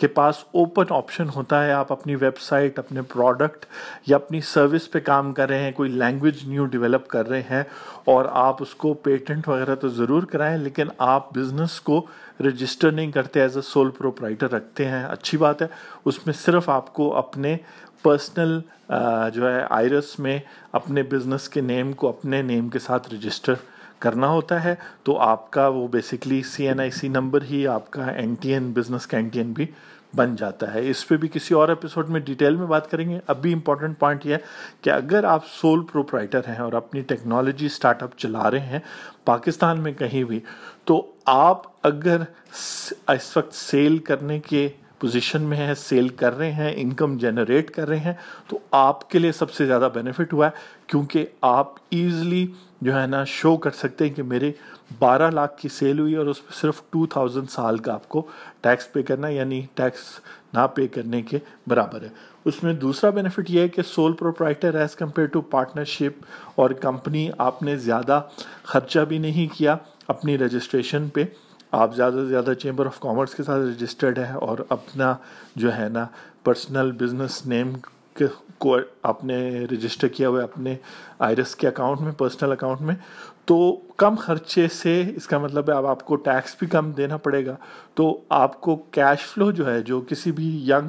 کے 0.00 0.06
پاس 0.08 0.42
اوپن 0.52 0.92
آپشن 0.94 1.28
ہوتا 1.34 1.64
ہے، 1.64 1.72
آپ 1.72 1.92
اپنی 1.92 2.14
ویب 2.14 2.38
سائٹ 2.40 2.78
اپنے 2.78 3.02
پروڈکٹ 3.02 3.64
یا 4.06 4.16
اپنی 4.16 4.40
سروس 4.46 4.90
پہ 4.92 5.00
کام 5.00 5.32
کر 5.32 5.48
رہے 5.48 5.62
ہیں، 5.62 5.72
کوئی 5.72 5.90
لینگویج 5.90 6.46
نیو 6.48 6.66
ڈیولپ 6.66 7.08
کر 7.08 7.28
رہے 7.28 7.42
ہیں 7.50 7.62
اور 8.04 8.24
آپ 8.32 8.62
اس 8.62 8.74
کو 8.74 8.92
پیٹنٹ 9.02 9.48
وغیرہ 9.48 9.74
تو 9.74 9.88
ضرور 9.88 10.22
کرائیں، 10.22 10.56
لیکن 10.58 10.88
آپ 10.98 11.32
بزنس 11.34 11.80
کو 11.80 12.04
رجسٹر 12.40 12.90
نہیں 12.90 13.10
کرتے 13.12 13.40
ایز 13.40 13.56
اے 13.56 13.62
سول 13.62 13.90
پروپرائٹر 13.90 14.50
رکھتے 14.50 14.88
ہیں۔ 14.88 15.04
اچھی 15.04 15.38
بات 15.38 15.62
ہے، 15.62 15.66
اس 16.04 16.26
میں 16.26 16.34
صرف 16.34 16.68
آپ 16.68 16.92
کو 16.94 17.14
اپنے 17.16 17.56
پرسنل 18.02 18.58
جو 19.34 19.50
ہے 19.50 19.64
آئرس 19.70 20.18
میں 20.18 20.38
اپنے 20.72 21.02
بزنس 21.10 21.48
کے 21.48 21.60
نیم 21.60 21.92
کو، 21.92 22.08
اپنے 22.08 22.40
نیم 22.42 22.68
کے 22.68 22.78
ساتھ 22.78 23.12
رجسٹر 23.14 23.54
کرنا 24.00 24.28
ہوتا 24.28 24.62
ہے، 24.64 24.74
تو 25.02 25.18
آپ 25.18 25.50
کا 25.50 25.66
وہ 25.68 25.86
basically 25.88 26.42
C 26.42 26.68
N 26.68 26.80
I 26.80 26.90
C 26.90 27.08
number 27.08 27.42
ہی 27.42 27.66
آپ 27.66 27.90
کا 27.90 28.04
این 28.04 28.34
ٹی 28.34 28.52
این 28.52 28.72
بزنس 28.72 29.06
کا 29.06 29.16
این 29.16 29.28
ٹی 29.28 29.40
این 29.40 29.52
بھی 29.52 29.66
بن 30.16 30.34
جاتا 30.36 30.72
ہے۔ 30.74 30.88
اس 30.90 31.06
پہ 31.08 31.16
بھی 31.16 31.28
کسی 31.28 31.54
اور 31.54 31.68
ایپیسوڈ 31.68 32.08
میں 32.08 32.20
ڈیٹیل 32.20 32.56
میں 32.56 32.66
بات 32.66 32.90
کریں 32.90 33.08
گے۔ 33.08 33.18
اب 33.26 33.42
بھی 33.42 33.52
امپورٹنٹ 33.52 33.98
پوائنٹ 33.98 34.26
یہ 34.26 34.34
ہے 34.34 34.38
کہ 34.80 34.90
اگر 34.90 35.24
آپ 35.24 35.46
سول 35.46 35.84
پروپرائٹر 35.92 36.48
ہیں 36.48 36.58
اور 36.58 36.72
اپنی 36.72 37.00
ٹیکنالوجی 37.00 37.66
اسٹارٹ 37.66 38.02
اپ 38.02 38.16
چلا 38.18 38.50
رہے 38.50 38.60
ہیں 38.60 38.78
پاکستان 39.24 39.80
میں 39.80 39.92
کہیں 39.92 40.22
بھی، 40.24 40.40
تو 40.84 41.04
آپ 41.26 41.62
اگر 41.82 42.22
اس 43.08 43.36
وقت 43.36 43.54
سیل 43.54 43.98
کرنے 43.98 44.38
کے 44.40 44.68
پوزیشن 45.00 45.42
میں 45.42 45.56
ہیں 45.56 45.74
سیل 45.74 46.08
کر 46.08 46.36
رہے 46.36 46.52
ہیں 46.52 46.72
انکم 46.76 47.16
جنریٹ 47.16 47.70
کر 47.70 47.88
رہے 47.88 47.98
ہیں، 47.98 48.12
تو 48.48 48.58
آپ 48.70 49.10
کے 49.10 49.18
لیے 49.18 49.32
سب 49.32 49.50
سے 49.50 49.66
زیادہ 49.66 49.88
بینیفٹ 49.94 50.32
ہوا 50.32 50.46
ہے 50.46 50.50
کیونکہ 50.86 51.26
آپ 51.40 51.74
ایزلی 51.90 52.46
جو 52.80 53.00
ہے 53.00 53.06
نا 53.06 53.24
شو 53.24 53.56
کر 53.56 53.70
سکتے 53.70 54.06
ہیں 54.06 54.14
کہ 54.14 54.22
میرے 54.22 54.52
بارہ 54.98 55.30
لاکھ 55.30 55.56
کی 55.58 55.68
سیل 55.68 55.98
ہوئی 55.98 56.14
اور 56.14 56.26
اس 56.26 56.46
پہ 56.46 56.52
صرف 56.60 56.80
ٹو 56.90 57.06
تھاؤزینڈ 57.06 57.50
سال 57.50 57.78
کا 57.78 57.92
آپ 57.92 58.08
کو 58.08 58.26
ٹیکس 58.60 58.92
پے 58.92 59.02
کرنا 59.02 59.28
یعنی 59.28 59.62
ٹیکس 59.74 60.00
نہ 60.52 60.66
پے 60.74 60.86
کرنے 60.88 61.22
کے 61.22 61.38
برابر 61.66 62.02
ہے۔ 62.02 62.08
اس 62.44 62.62
میں 62.62 62.72
دوسرا 62.74 63.10
بینیفٹ 63.10 63.50
یہ 63.50 63.60
ہے 63.60 63.68
کہ 63.68 63.82
sole 63.82 64.12
proprietor 64.12 64.74
as 64.74 64.94
compare 64.94 65.26
to 65.26 65.40
partnership 65.40 66.24
اور 66.54 66.70
کمپنی 66.70 67.28
آپ 67.38 67.62
نے 67.62 67.76
زیادہ 67.76 68.20
خرچہ 68.62 69.00
بھی 69.00 69.18
نہیں 69.18 69.58
کیا 69.58 69.76
اپنی 70.08 70.38
رجسٹریشن 70.38 71.08
پہ۔ 71.08 71.24
آپ 71.70 71.94
زیادہ 71.94 72.12
سے 72.12 72.26
زیادہ 72.26 72.52
چیمبر 72.54 72.86
آف 72.86 72.98
کامرس 73.00 73.34
کے 73.34 73.42
ساتھ 73.42 73.62
رجسٹرڈ 73.62 74.18
ہے 74.18 74.32
اور 74.32 74.58
اپنا 74.68 75.14
جو 75.56 75.76
ہے 75.76 75.88
نا 75.88 76.06
پرسنل 76.44 76.92
بزنس 76.92 77.46
نیم 77.46 77.72
کو 78.58 78.76
آپ 79.02 79.24
نے 79.24 79.66
رجسٹر 79.70 80.08
کیا 80.08 80.28
ہوا 80.28 80.38
ہے 80.38 80.44
اپنے 80.44 80.76
آئرس 81.18 81.54
کے 81.56 81.68
اکاؤنٹ 81.68 82.00
میں 82.00 82.12
پرسنل 82.12 82.52
اکاؤنٹ 82.52 82.80
میں، 82.80 82.94
تو 83.44 83.80
کم 83.96 84.14
خرچے 84.14 84.66
سے 84.68 85.02
اس 85.16 85.26
کا 85.26 85.38
مطلب 85.38 85.70
ہے 85.70 85.74
اب 85.74 85.86
آپ 85.86 86.04
کو 86.04 86.16
ٹیکس 86.16 86.56
بھی 86.58 86.66
کم 86.66 86.90
دینا 86.92 87.16
پڑے 87.16 87.46
گا۔ 87.46 87.56
تو 87.94 88.20
آپ 88.28 88.60
کو 88.60 88.76
کیش 88.76 89.26
فلو 89.26 89.50
جو 89.50 89.70
ہے، 89.72 89.80
جو 89.82 90.00
کسی 90.00 90.32
بھی 90.32 90.48
ینگ 90.70 90.88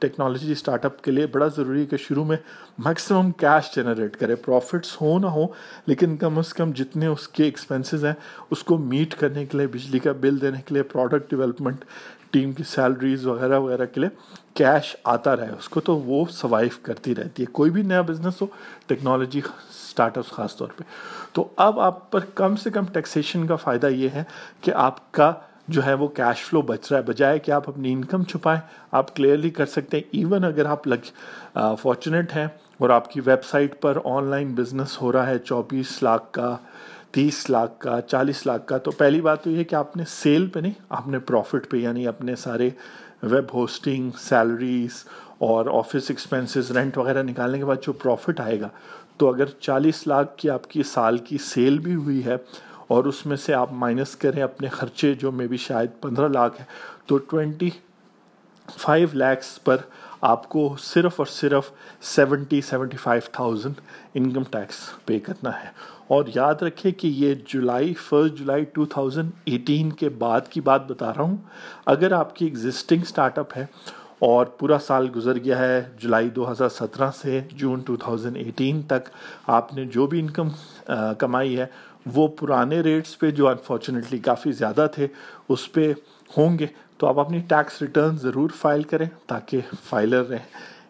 ٹیکنالوجی 0.00 0.52
اسٹارٹ 0.52 0.84
اپ 0.84 1.00
کے 1.02 1.10
لیے 1.10 1.26
بڑا 1.26 1.46
ضروری 1.46 1.80
ہے 1.80 1.86
کہ 1.86 1.96
شروع 1.96 2.24
میں 2.24 2.36
میکسیمم 2.78 3.30
کیش 3.32 3.74
جنریٹ 3.74 4.16
کرے. 4.16 4.34
پروفٹس 4.34 5.00
ہو 5.00 5.18
نہ 5.18 5.26
ہو، 5.26 5.46
لیکن 5.86 6.16
کم 6.16 6.38
از 6.38 6.52
کم 6.54 6.72
جتنے 6.72 7.06
اس 7.06 7.28
کے 7.28 7.44
ایکسپینسز 7.44 8.04
ہیں، 8.04 8.12
اس 8.50 8.62
کو 8.64 8.78
میٹ 8.78 9.14
کرنے 9.14 9.44
کے 9.46 9.58
لیے، 9.58 9.66
بجلی 9.66 9.98
کا 9.98 10.12
بل 10.20 10.40
دینے 10.40 10.62
کے 10.66 10.74
لیے 10.74 10.82
پروڈکٹ 10.92 11.30
ڈیولپمنٹ 11.30 11.84
ٹیم 12.30 12.52
کی 12.52 12.62
سیلریز 12.62 13.26
وغیرہ 13.26 13.58
وغیرہ 13.58 13.84
کے 13.86 14.00
لیے 14.00 14.08
کیش 14.54 14.94
آتا 15.04 15.36
رہے. 15.36 15.50
اس 15.58 15.68
کو 15.68 15.80
تو 15.80 15.96
وہ 15.98 16.24
سوائیو 16.30 16.70
کرتی 16.82 17.14
رہتی 17.14 17.42
ہے. 17.42 17.46
کوئی 17.52 17.70
بھی 17.70 17.82
نیا 17.82 18.00
بزنس 18.00 18.40
ہو 18.42 18.46
ٹیکنالوجی 18.86 19.40
اسٹارٹ 19.44 20.18
اپس 20.18 20.30
خاص 20.30 20.56
طور 20.56 20.68
پہ. 20.76 20.84
تو 21.32 21.48
اب 21.56 21.80
آپ 21.80 22.10
پر 22.10 22.24
کم 22.34 22.56
سے 22.56 22.70
کم 22.70 22.84
ٹیکسیشن 22.92 23.46
کا 23.46 23.56
فائدہ 23.56 23.86
یہ 23.86 24.08
ہے 24.08 24.24
کہ 24.60 24.72
آپ 24.76 25.10
کا 25.12 25.32
جو 25.68 25.86
ہے 25.86 25.94
وہ 25.94 26.08
کیش 26.08 26.44
فلو 26.44 26.62
بچ 26.62 26.90
رہا 26.90 26.98
ہے۔ 26.98 27.04
بجائے 27.04 27.38
کہ 27.38 27.50
آپ 27.50 27.68
اپنی 27.68 27.92
انکم 27.92 28.24
چھپائیں، 28.24 28.60
آپ 28.92 29.16
کلیئرلی 29.16 29.50
کر 29.50 29.66
سکتے 29.66 29.96
ہیں۔ 29.96 30.04
ایون 30.10 30.44
اگر 30.44 30.64
آپ 30.64 30.86
لگ 30.88 31.08
فارچونیٹ 31.54 32.36
ہیں 32.36 32.46
اور 32.78 32.90
آپ 32.90 33.12
کی 33.12 33.20
ویب 33.20 33.44
سائٹ 33.44 33.80
پر 33.82 33.98
آن 34.04 34.24
لائن 34.24 34.54
بزنس 34.54 35.02
ہو 35.02 35.12
رہا 35.12 35.26
ہے، 35.26 35.38
چوبیس 35.38 36.02
لاکھ 36.02 36.32
کا، 36.32 36.56
تیس 37.10 37.50
لاکھ 37.50 37.78
کا، 37.78 38.00
چالیس 38.00 38.46
لاکھ 38.46 38.66
کا، 38.66 38.78
تو 38.78 38.90
پہلی 38.90 39.20
بات 39.20 39.44
تو 39.44 39.50
یہ 39.50 39.64
کہ 39.64 39.74
آپ 39.74 39.96
نے 39.96 40.02
سیل 40.08 40.46
پہ 40.46 40.60
نہیں، 40.60 40.72
آپ 40.88 41.08
نے 41.08 41.18
پروفٹ 41.18 41.70
پہ 41.70 41.76
یعنی 41.76 42.06
اپنے 42.06 42.36
سارے 42.36 42.70
ویب 43.22 43.54
ہوسٹنگ 43.54 44.10
سیلریز 44.18 45.04
اور 45.38 45.66
آفس 45.72 46.10
ایکسپینسز 46.10 46.70
رینٹ 46.70 46.98
وغیرہ 46.98 47.22
نکالنے 47.22 47.58
کے 47.58 47.64
بعد 47.64 47.76
جو 47.82 47.92
پروفٹ 47.92 48.40
آئے 48.40 48.60
گا۔ 48.60 48.68
تو 49.16 49.28
اگر 49.34 49.44
چالیس 49.60 50.06
لاکھ 50.06 50.36
کی 50.36 50.50
آپ 50.50 50.70
کی 50.70 50.82
سال 50.82 51.18
کی 51.18 51.38
سیل 51.38 51.78
بھی 51.78 51.94
ہوئی 51.94 52.24
ہے 52.24 52.36
اور 52.88 53.04
اس 53.04 53.26
میں 53.26 53.36
سے 53.36 53.54
آپ 53.54 53.72
مائنس 53.72 54.16
کریں 54.16 54.42
اپنے 54.42 54.68
خرچے 54.68 55.14
جو 55.14 55.32
میں 55.32 55.46
بھی 55.46 55.56
شاید 55.56 55.90
پندرہ 56.00 56.28
لاکھ 56.28 56.60
ہے 56.60 56.64
تو 57.06 57.18
ٹوینٹی 57.18 57.70
فائیو 58.78 59.08
لیکس 59.12 59.64
پر 59.64 59.76
آپ 60.20 60.48
کو 60.48 60.76
صرف 60.78 61.14
اور 61.16 61.26
صرف 61.26 61.70
seventy 62.02 62.60
seventy 62.60 62.96
five 62.96 63.22
thousand 63.32 63.80
income 64.14 64.42
tax 64.50 64.76
pay 65.04 65.18
کرنا 65.18 65.50
ہے۔ 65.62 65.68
اور 66.06 66.24
یاد 66.34 66.54
رکھے 66.54 66.90
کہ 66.90 67.08
یہ 67.08 67.34
July 67.46 67.94
first 67.94 68.34
July 68.34 68.64
two 68.64 68.84
thousand 68.86 69.30
eighteen 69.44 69.90
کے 69.92 70.08
بعد 70.08 70.48
کی 70.50 70.60
بات 70.60 70.86
بتا 70.86 71.10
رہا 71.10 71.22
ہوں۔ 71.22 71.36
اگر 71.86 72.12
آپ 72.12 72.34
کی 72.36 72.44
ایگزسٹنگ 72.44 73.02
اسٹارٹ 73.02 73.38
اپ 73.38 73.56
ہے 73.56 73.66
اور 74.18 74.46
پورا 74.58 74.78
سال 74.78 75.08
گزر 75.16 75.38
گیا 75.38 75.58
ہے 75.58 75.82
جولائی 75.98 76.28
دو 76.28 76.50
ہزار 76.50 76.68
سترہ 76.68 77.10
سے 77.20 77.40
جون 77.52 77.80
ٹو 77.80 77.96
تھاؤزینڈ 77.96 78.36
ایٹین 78.36 78.82
تک، 78.82 79.08
آپ 79.46 79.74
نے 79.74 79.84
جو 79.84 80.06
بھی 80.06 80.20
انکم 80.20 80.48
کمائی 81.18 81.58
ہے 81.58 81.66
وہ 82.06 82.26
پرانے 82.28 82.80
ریٹس 82.80 83.18
پہ 83.18 83.30
جو 83.30 83.48
انفارچونیٹلی 83.48 84.18
کافی 84.18 84.52
زیادہ 84.52 84.86
تھے، 84.94 85.06
اس 85.48 85.72
پہ 85.72 85.92
ہوں 86.36 86.58
گے۔ 86.58 86.66
تو 86.98 87.06
آپ 87.06 87.18
اپنی 87.18 87.38
ٹیکس 87.48 87.80
ریٹرن 87.82 88.16
ضرور 88.18 88.50
فائل 88.56 88.82
کریں 88.82 89.06
تاکہ 89.26 89.60
فائلر 89.84 90.28
رہیں۔ 90.28 90.46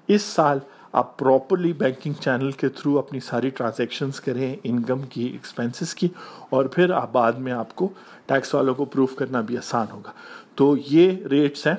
اس 0.08 0.22
سال 0.22 0.58
آپ 0.92 1.18
پراپرلی 1.18 1.72
بینکنگ 1.72 2.12
چینل 2.20 2.50
کے 2.50 2.68
تھرو 2.68 2.98
اپنی 2.98 3.20
ساری 3.20 3.50
ٹرانزیکشنز 3.50 4.20
کریں 4.20 4.56
انکم 4.64 5.02
کی 5.02 5.24
ایکسپینسز 5.24 5.94
کی، 5.94 6.08
اور 6.50 6.64
پھر 6.64 6.90
آپ 6.90 7.12
بعد 7.12 7.32
میں 7.32 7.52
آپ 7.52 7.74
کو 7.76 7.88
ٹیکس 8.26 8.54
والوں 8.54 8.74
کو 8.74 8.84
پروف 8.84 9.14
کرنا 9.16 9.40
بھی 9.40 9.56
آسان 9.58 9.86
ہوگا۔ 9.92 10.12
تو 10.54 10.74
یہ 10.86 11.26
ریٹس 11.26 11.66
ہیں 11.66 11.74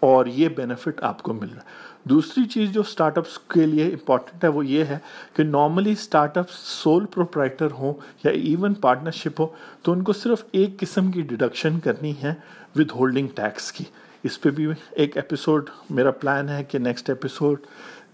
اور 0.00 0.26
یہ 0.26 0.48
بینیفٹ 0.48 1.02
آپ 1.02 1.22
کو 1.22 1.32
مل 1.32 1.48
رہا 1.48 1.62
ہے۔ 1.62 1.80
دوسری 2.04 2.44
چیز 2.44 2.70
جو 2.70 2.80
اسٹارٹ 2.80 3.18
اپس 3.18 3.38
کے 3.38 3.66
لیے 3.66 3.84
امپورٹنٹ 3.86 4.44
ہے 4.44 4.48
وہ 4.48 4.66
یہ 4.66 4.84
ہے 4.84 4.98
کہ 5.36 5.42
normally 5.42 5.92
start 5.92 6.38
ups 6.38 6.54
sole 6.54 7.06
proprietor 7.06 7.68
ہوں 7.70 7.94
یا 8.24 8.30
ایون 8.30 8.74
پارٹنرشپ 8.74 9.40
ہو 9.40 9.46
تو 9.82 9.92
ان 9.92 10.02
کو 10.02 10.12
صرف 10.12 10.44
ایک 10.52 10.80
قسم 10.80 11.10
کی 11.10 11.20
ڈیڈکشن 11.20 11.80
کرنی 11.80 12.12
ہے 12.22 12.34
ود 12.76 12.90
ہولڈنگ 12.90 13.28
ٹیکس 13.34 13.72
کی۔ 13.72 13.84
اس 14.22 14.40
پہ 14.40 14.50
بھی 14.50 14.66
ایک 14.90 15.16
ایپیسوڈ 15.16 15.70
میرا 15.90 16.10
پلان 16.10 16.48
ہے 16.48 16.64
کہ 16.64 16.78
نیکسٹ 16.78 17.08
ایپیسوڈ 17.10 17.60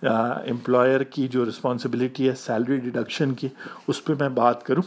امپلائر 0.02 1.02
کی 1.02 1.26
جو 1.28 1.44
رسپانسبلٹی 1.44 2.28
ہے 2.28 2.34
سیلری 2.34 2.76
ڈیڈکشن 2.80 3.34
کی، 3.34 3.48
اس 3.88 4.04
پہ 4.04 4.12
میں 4.20 4.28
بات 4.34 4.64
کروں۔ 4.66 4.82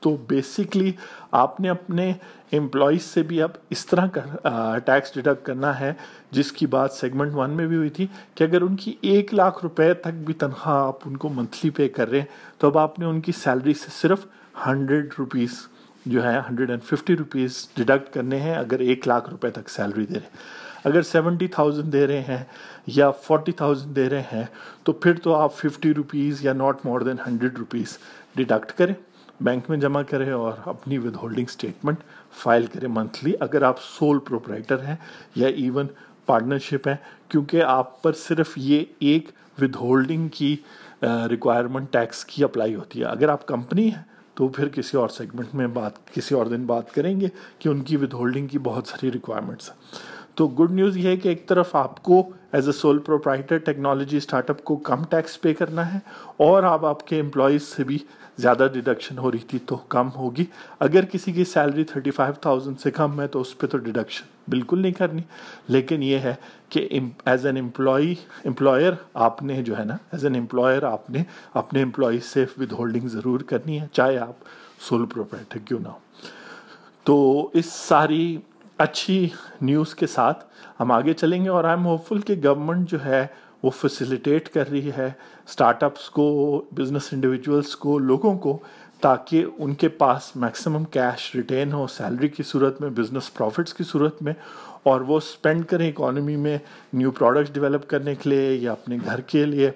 تو 0.00 0.16
بیسکلی 0.28 0.92
آپ 1.30 1.60
نے 1.60 1.68
اپنے 1.68 2.12
امپلائیز 2.52 3.02
سے 3.04 3.22
بھی 3.22 3.40
اب 3.42 3.50
اس 3.70 3.84
طرح 3.86 4.06
ٹیکس 4.84 5.14
ڈیڈکٹ 5.14 5.44
کرنا 5.46 5.78
ہے، 5.80 5.92
جس 6.30 6.52
کی 6.52 6.66
بات 6.66 6.92
سیگمنٹ 6.92 7.34
ون 7.34 7.50
میں 7.50 7.66
بھی 7.66 7.76
ہوئی 7.76 7.90
تھی 7.90 8.06
کہ 8.34 8.44
اگر 8.44 8.62
ان 8.62 8.76
کی 8.76 8.94
ایک 9.00 9.34
لاکھ 9.34 9.58
روپے 9.62 9.92
تک 9.94 10.22
بھی 10.26 10.34
تنخواہ 10.34 10.86
آپ 10.86 10.98
ان 11.04 11.16
کو 11.16 11.28
منتھلی 11.28 11.70
پے 11.70 11.88
کر 11.88 12.10
رہے 12.10 12.18
ہیں، 12.18 12.26
تو 12.58 12.66
اب 12.66 12.78
آپ 12.78 12.98
نے 12.98 13.06
ان 13.06 13.20
کی 13.20 13.32
سیلری 13.32 13.74
سے 13.74 13.90
صرف 13.92 14.24
ہنڈریڈ 14.66 15.14
روپیز 15.18 15.60
جو 16.06 16.24
ہے 16.24 16.38
hundred 16.48 16.70
and 16.70 16.82
fifty 16.82 17.16
rupees 17.16 17.66
deduct 17.76 18.12
کرنے 18.14 18.40
ہیں، 18.40 18.54
اگر 18.54 18.80
ایک 18.80 19.08
لاکھ 19.08 19.30
روپے 19.30 19.50
تک 19.50 19.70
سیلری 19.70 20.06
دے 20.06 20.14
رہے 20.14 20.20
ہیں۔ 20.20 20.69
اگر 20.84 21.02
سیونٹی 21.02 21.46
تھاؤزینڈ 21.46 21.92
دے 21.92 22.06
رہے 22.06 22.20
ہیں 22.28 22.42
یا 22.86 23.10
فورٹی 23.24 23.52
تھاؤزینڈ 23.52 23.96
دے 23.96 24.08
رہے 24.10 24.22
ہیں، 24.32 24.44
تو 24.84 24.92
پھر 24.92 25.18
تو 25.18 25.34
آپ 25.34 25.54
ففٹی 25.56 25.94
روپیز 25.94 26.44
یا 26.44 26.52
not 26.52 26.84
more 26.84 27.00
than 27.00 27.16
hundred 27.26 27.58
rupees 27.58 27.96
deduct 28.36 28.72
کریں۔ 28.78 28.94
بینک 29.40 29.68
میں 29.70 29.76
جمع 29.78 30.02
کریں 30.02 30.30
اور 30.30 30.52
اپنی 30.66 30.98
ود 30.98 31.16
ہولڈنگ 31.16 31.46
اسٹیٹمنٹ 31.48 32.02
فائل 32.42 32.66
کریں 32.66 32.88
منتھلی 32.88 33.32
اگر 33.40 33.62
آپ 33.62 33.82
سول 33.82 34.18
پروپرائٹر 34.18 34.82
ہیں 34.84 34.96
یا 35.34 35.48
ایون 35.48 35.86
پارٹنرشپ 36.26 36.88
ہیں، 36.88 36.96
کیونکہ 37.28 37.62
آپ 37.62 38.02
پر 38.02 38.12
صرف 38.12 38.52
یہ 38.56 38.84
ایک 38.98 39.30
ود 39.62 39.76
ہولڈنگ 39.76 40.28
کی 40.28 40.56
ریکوائرمنٹ 41.02 41.92
ٹیکس 41.92 42.24
کی 42.24 42.44
اپلائی 42.44 42.74
ہوتی 42.74 43.00
ہے۔ 43.00 43.04
اگر 43.04 43.28
آپ 43.28 43.46
کمپنی 43.46 43.88
ہیں، 43.90 44.02
تو 44.34 44.48
پھر 44.48 44.68
کسی 44.68 44.96
اور 44.96 45.08
سیگمنٹ 45.08 45.54
میں 45.54 45.66
بات، 45.66 46.06
کسی 46.14 46.34
اور 46.34 46.46
دن 46.46 46.64
بات 46.66 46.94
کریں 46.94 47.20
گے 47.20 47.28
کہ 47.58 47.68
ان 47.68 47.82
کی 47.82 47.96
ود 47.96 48.12
ہولڈنگ 48.12 48.46
کی 48.46 48.58
بہت 48.58 48.86
ساری 48.86 49.12
ریکوائرمنٹس 49.12 49.68
ہیں۔ 49.70 50.19
تو 50.40 50.48
گڈ 50.48 50.70
نیوز 50.70 50.96
یہ 50.96 51.08
ہے 51.08 51.16
کہ 51.16 51.28
ایک 51.28 51.46
طرف 51.46 51.76
آپ 51.76 52.02
کو 52.02 52.30
as 52.52 52.66
a 52.66 52.72
sole 52.72 52.98
proprietor 52.98 53.58
technology 53.58 54.16
startup 54.50 54.64
کو 54.64 54.76
کم 54.76 55.04
ٹیکس 55.04 55.40
پے 55.40 55.54
کرنا 55.54 55.94
ہے 55.94 55.98
اور 56.36 56.62
آپ 56.62 56.84
آپ 56.84 57.06
کے 57.06 57.20
امپلائیز 57.20 57.62
سے 57.62 57.84
بھی 57.84 57.98
زیادہ 58.38 58.66
ڈیڈکشن 58.72 59.18
ہو 59.18 59.32
رہی 59.32 59.38
تھی 59.38 59.58
تو 59.66 59.76
کم 59.76 60.08
ہوگی۔ 60.16 60.44
اگر 60.78 61.04
کسی 61.04 61.32
کی 61.32 61.44
سیلری 61.44 61.84
تھرٹی 61.84 62.10
فائیو 62.10 62.34
تھاؤزینڈ 62.40 62.80
سے 62.80 62.90
کم 62.90 63.20
ہے 63.20 63.26
تو 63.26 63.40
اس 63.40 63.58
پہ 63.58 63.66
تو 63.66 63.78
ڈیڈکشن 63.78 64.24
بالکل 64.48 64.78
نہیں 64.78 64.92
کرنی۔ 64.92 65.22
لیکن 65.68 66.02
یہ 66.02 66.18
ہے 66.18 66.34
کہ 66.68 66.88
ایز 67.24 67.46
این 67.46 67.56
امپلائی 67.56 68.14
امپلائر 68.44 68.92
آپ 69.14 69.42
نے 69.42 69.62
جو 69.62 69.78
ہے 69.78 69.84
نا 69.84 69.94
ایز 70.12 70.24
این 70.24 70.36
امپلائر 70.36 70.82
آپ 70.82 71.10
نے 71.10 71.22
اپنے 71.54 71.82
امپلائیز 71.82 72.24
سے 72.24 72.44
ود 72.60 72.72
ہولڈنگ 72.72 73.08
ضرور 73.08 73.40
کرنی 73.40 73.80
ہے، 73.80 73.86
چاہے 73.92 74.18
آپ 74.18 74.34
سول 74.88 75.06
پروپرائٹر 75.06 75.58
کیوں 75.58 75.80
نہ 75.80 75.88
ہو۔ 75.88 75.98
تو 77.04 77.50
اس 77.52 77.66
ساری 77.66 78.38
اچھی 78.80 79.28
نیوز 79.62 79.94
کے 79.94 80.06
ساتھ 80.06 80.44
ہم 80.80 80.92
آگے 80.92 81.12
چلیں 81.12 81.44
گے 81.44 81.48
اور 81.48 81.64
آئی 81.64 81.76
ایم 81.76 81.86
ہوپ 81.86 82.06
فل 82.08 82.20
کہ 82.20 82.34
گورنمنٹ 82.44 82.90
جو 82.90 83.04
ہے 83.04 83.26
وہ 83.62 83.70
فیسیلیٹیٹ 83.70 84.48
کر 84.48 84.70
رہی 84.70 84.90
ہے 84.96 85.10
اسٹارٹ 85.48 85.82
اپس 85.82 86.10
کو 86.10 86.64
بزنس 86.72 87.08
انڈیویجولس 87.12 87.76
کو، 87.76 87.98
لوگوں 87.98 88.38
کو 88.38 88.58
تاکہ 89.00 89.44
ان 89.58 89.74
کے 89.74 89.88
پاس 89.88 90.36
میکسیمم 90.36 90.84
کیش 90.84 91.34
ریٹین 91.34 91.72
ہو 91.72 91.86
سیلری 91.86 92.28
کی 92.28 92.42
صورت 92.42 92.80
میں 92.80 92.90
بزنس 92.90 93.34
پروفٹس 93.34 93.74
کی 93.74 93.84
صورت 93.84 94.22
میں 94.22 94.32
اور 94.82 95.00
وہ 95.00 95.16
اسپینڈ 95.16 95.64
کریں 95.66 95.88
اکانومی 95.88 96.36
میں 96.36 96.58
نیو 96.92 97.10
پروڈکٹس 97.10 97.54
ڈیولپ 97.54 97.88
کرنے 97.88 98.14
کے 98.14 98.30
لیے 98.30 98.54
یا 98.54 98.72
اپنے 98.72 98.98
گھر 99.04 99.20
کے 99.20 99.44
لیے 99.44 99.70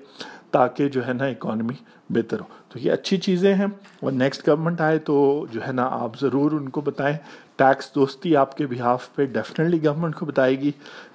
تاکہ 0.50 0.88
جو 0.88 1.06
ہے 1.06 1.12
نا 1.12 1.24
اکانومی 1.24 1.74
بہتر 2.10 2.40
ہو۔ 2.40 2.44
تو 2.68 2.78
یہ 2.78 2.92
اچھی 2.92 3.16
چیزیں 3.16 3.54
ہیں 3.54 3.66
اور 4.00 4.12
نیکسٹ 4.12 4.48
گورنمنٹ 4.48 4.80
آئے 4.80 4.98
تو 4.98 5.46
جو 5.50 5.66
ہے 5.66 5.72
نا 5.72 5.88
آپ 5.92 6.20
ضرور 6.20 6.52
ان 6.52 6.68
کو 6.68 6.80
بتائیں۔ 6.80 7.16
ٹیکس 7.56 7.94
دوستی 7.94 8.36
آپ 8.36 8.56
کے 8.56 8.66
بہاف 8.66 9.14
پہ 9.14 9.24
ڈیفینیٹلی 9.26 9.84
گورنمنٹ 9.84 10.16
کو 10.16 10.26
بتائے 10.26 10.58
گی 10.60 10.70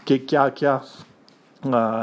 کہ 0.06 0.17
کیا 0.28 0.47
کیا 0.49 0.78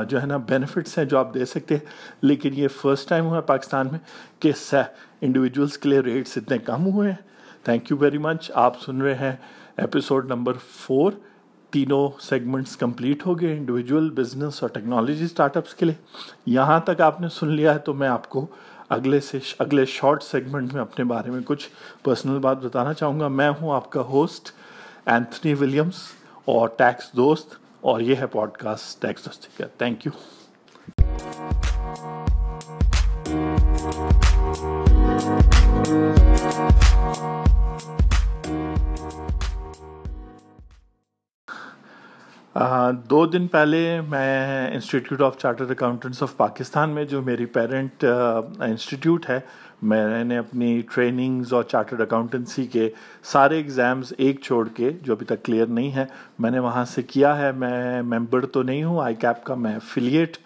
جو 0.08 0.20
ہے 0.20 0.26
نا 0.26 0.36
بینیفٹس 0.36 0.96
ہیں 0.98 1.04
جو 1.04 1.18
آپ 1.18 1.34
دے 1.34 1.44
سکتے 1.44 1.74
ہیں۔ 1.74 1.84
لیکن 2.22 2.50
یہ 2.54 2.68
فرسٹ 2.68 3.08
ٹائم 3.08 3.24
ہوا 3.24 3.36
ہے 3.36 3.42
پاکستان 3.42 3.88
میں 3.90 3.98
کہ 4.40 4.52
انڈیویجولس 5.20 5.78
کے 5.78 5.88
لیے 5.88 6.00
ریٹس 6.00 6.36
اتنے 6.36 6.58
کم 6.58 6.86
ہوئے 6.86 7.10
ہیں۔ 7.10 7.16
تھینک 7.64 7.90
یو 7.90 7.96
ویری 7.96 8.18
مچ 8.18 8.50
آپ 8.54 8.80
سن 8.82 9.00
رہے 9.02 9.14
ہیں 9.14 9.34
ایپیسوڈ 9.76 10.26
نمبر 10.30 10.52
فور 10.80 11.12
تینوں 11.70 12.08
سیگمنٹس 12.20 12.76
کمپلیٹ 12.76 13.26
ہو 13.26 13.38
گئے 13.40 13.56
انڈیویجول 13.56 14.10
بزنس 14.10 14.62
اور 14.62 14.70
ٹیکنالوجی 14.70 15.24
اسٹارٹ 15.24 15.56
اپس 15.56 15.74
کے 15.74 15.86
لیے۔ 15.86 15.94
یہاں 16.46 16.78
تک 16.80 17.00
آپ 17.00 17.20
نے 17.20 17.28
سن 17.28 17.48
لیا 17.48 17.74
ہے 17.74 17.78
تو 17.78 17.94
میں 17.94 18.08
آپ 18.08 18.28
کو 18.28 18.46
اگلے 18.88 19.20
سے 19.20 19.38
اگلے 19.58 19.84
شارٹ 19.84 20.22
سیگمنٹ 20.22 20.72
میں 20.72 20.82
اپنے 20.82 21.04
بارے 21.04 21.30
میں 21.30 21.40
کچھ 21.44 21.68
پرسنل 22.02 22.38
بات 22.38 22.58
بتانا 22.58 22.92
چاہوں 22.94 23.20
گا۔ 23.20 23.28
میں 23.28 23.50
ہوں 23.62 23.74
آپ 23.74 23.90
کا 23.90 24.00
ہوسٹ 24.00 24.50
اینتھنی 25.06 25.54
ولیمس 25.54 25.94
اور 26.44 26.68
ٹیکس 26.68 27.12
دوست 27.12 27.54
اور 27.80 28.00
یہ 28.00 28.14
ہے 28.16 28.26
پوڈ 28.26 28.52
کاسٹ 28.52 29.02
ٹیکس 29.02 29.24
دوستی 29.24 29.48
کا 29.58 29.66
تھینک 29.78 30.06
یو 30.06 30.12
دو 43.10 43.24
دن 43.26 43.46
پہلے 43.46 44.00
میں 44.08 44.74
institute 44.74 45.22
of 45.22 45.36
charter 45.38 45.70
accountants 45.70 46.22
of 46.22 46.36
Pakistan 46.36 46.90
میں، 46.90 47.04
جو 47.04 47.20
میری 47.22 47.46
پیرنٹ 47.46 48.04
انسٹیٹیوٹ 48.04 49.28
ہے، 49.30 49.38
میں 49.82 50.24
نے 50.24 50.38
اپنی 50.38 50.80
ٹریننگز 50.94 51.52
اور 51.52 51.62
چارٹرڈ 51.62 52.00
اکاؤنٹنسی 52.00 52.66
کے 52.66 52.88
سارے 53.32 53.56
ایگزامز 53.56 54.12
ایک 54.18 54.40
چھوڑ 54.42 54.66
کے، 54.76 54.90
جو 55.02 55.12
ابھی 55.12 55.26
تک 55.26 55.44
کلیئر 55.44 55.66
نہیں 55.66 55.92
ہے، 55.96 56.04
میں 56.38 56.50
نے 56.50 56.58
وہاں 56.58 56.84
سے 56.84 57.02
کیا 57.02 57.36
ہے، 57.38 57.50
میں 57.52 58.02
ممبر 58.02 58.46
تو 58.46 58.62
نہیں 58.62 58.84
ہوں 58.84 59.02
آئی 59.02 59.14
کیپ 59.14 59.44
کا 59.44 59.54
میں 59.54 59.74
افیلیٹ 59.76 60.36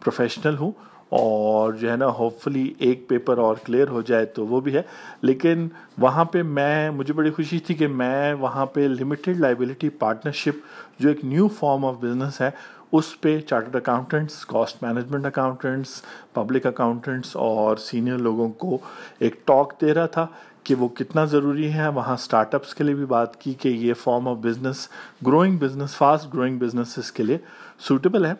پروفیشنل 0.00 0.56
ہوں۔ 0.60 0.72
اور 1.12 1.72
جو 1.72 1.90
ہے 1.90 1.96
نا 1.96 2.06
ہوپ 2.06 2.40
فلی 2.40 2.74
ایک 2.78 3.08
پیپر 3.08 3.38
اور 3.38 3.54
کلیئر 3.64 3.88
ہو 3.88 4.00
جائے 4.00 4.24
تو 4.24 4.46
وہ 4.46 4.60
بھی 4.60 4.74
ہے۔ 4.74 4.82
لیکن 5.22 5.68
وہاں 5.98 6.24
پہ 6.24 6.42
میں، 6.42 6.90
مجھے 6.90 7.14
بڑی 7.14 7.30
خوشی 7.30 7.58
تھی 7.58 7.74
کہ 7.74 7.86
میں 7.86 8.34
وہاں 8.34 8.66
پہ 8.66 8.80
لمیٹڈ 8.80 9.40
لائبلٹی 9.40 9.88
پارٹنرشپ 9.88 10.56
جو 10.98 11.08
ایک 11.08 11.24
نیو 11.24 11.48
فارم 11.48 11.84
آف 11.84 11.94
بزنس 12.00 12.40
ہے، 12.40 12.50
اس 12.92 13.20
پہ 13.20 13.40
chartered 13.40 13.76
accountants 13.76 14.46
cost 14.46 14.82
management 14.82 15.26
accountants 15.26 16.02
public 16.32 16.66
accountants 16.66 17.36
اور 17.36 17.76
سینئر 17.76 18.18
لوگوں 18.18 18.48
کو 18.48 18.78
ایک 19.18 19.46
ٹاک 19.46 19.80
دے 19.80 19.94
رہا 19.94 20.06
تھا 20.06 20.26
کہ 20.64 20.74
وہ 20.74 20.88
کتنا 20.88 21.24
ضروری 21.24 21.72
ہے۔ 21.72 21.88
وہاں 21.88 22.14
اسٹارٹ 22.14 22.54
اپس 22.54 22.74
کے 22.74 22.84
لیے 22.84 22.94
بھی 22.94 23.04
بات 23.04 23.40
کی 23.40 23.54
کہ 23.54 23.68
یہ 23.68 23.94
form 23.94 24.28
of 24.28 24.36
business 24.36 24.88
growing 25.26 25.56
business 25.56 25.96
fast 25.96 26.34
growing 26.34 26.58
business 26.58 27.12
کے 27.12 27.22
لیے 27.22 27.38
سوٹیبل 27.80 28.26
ہے۔ 28.26 28.32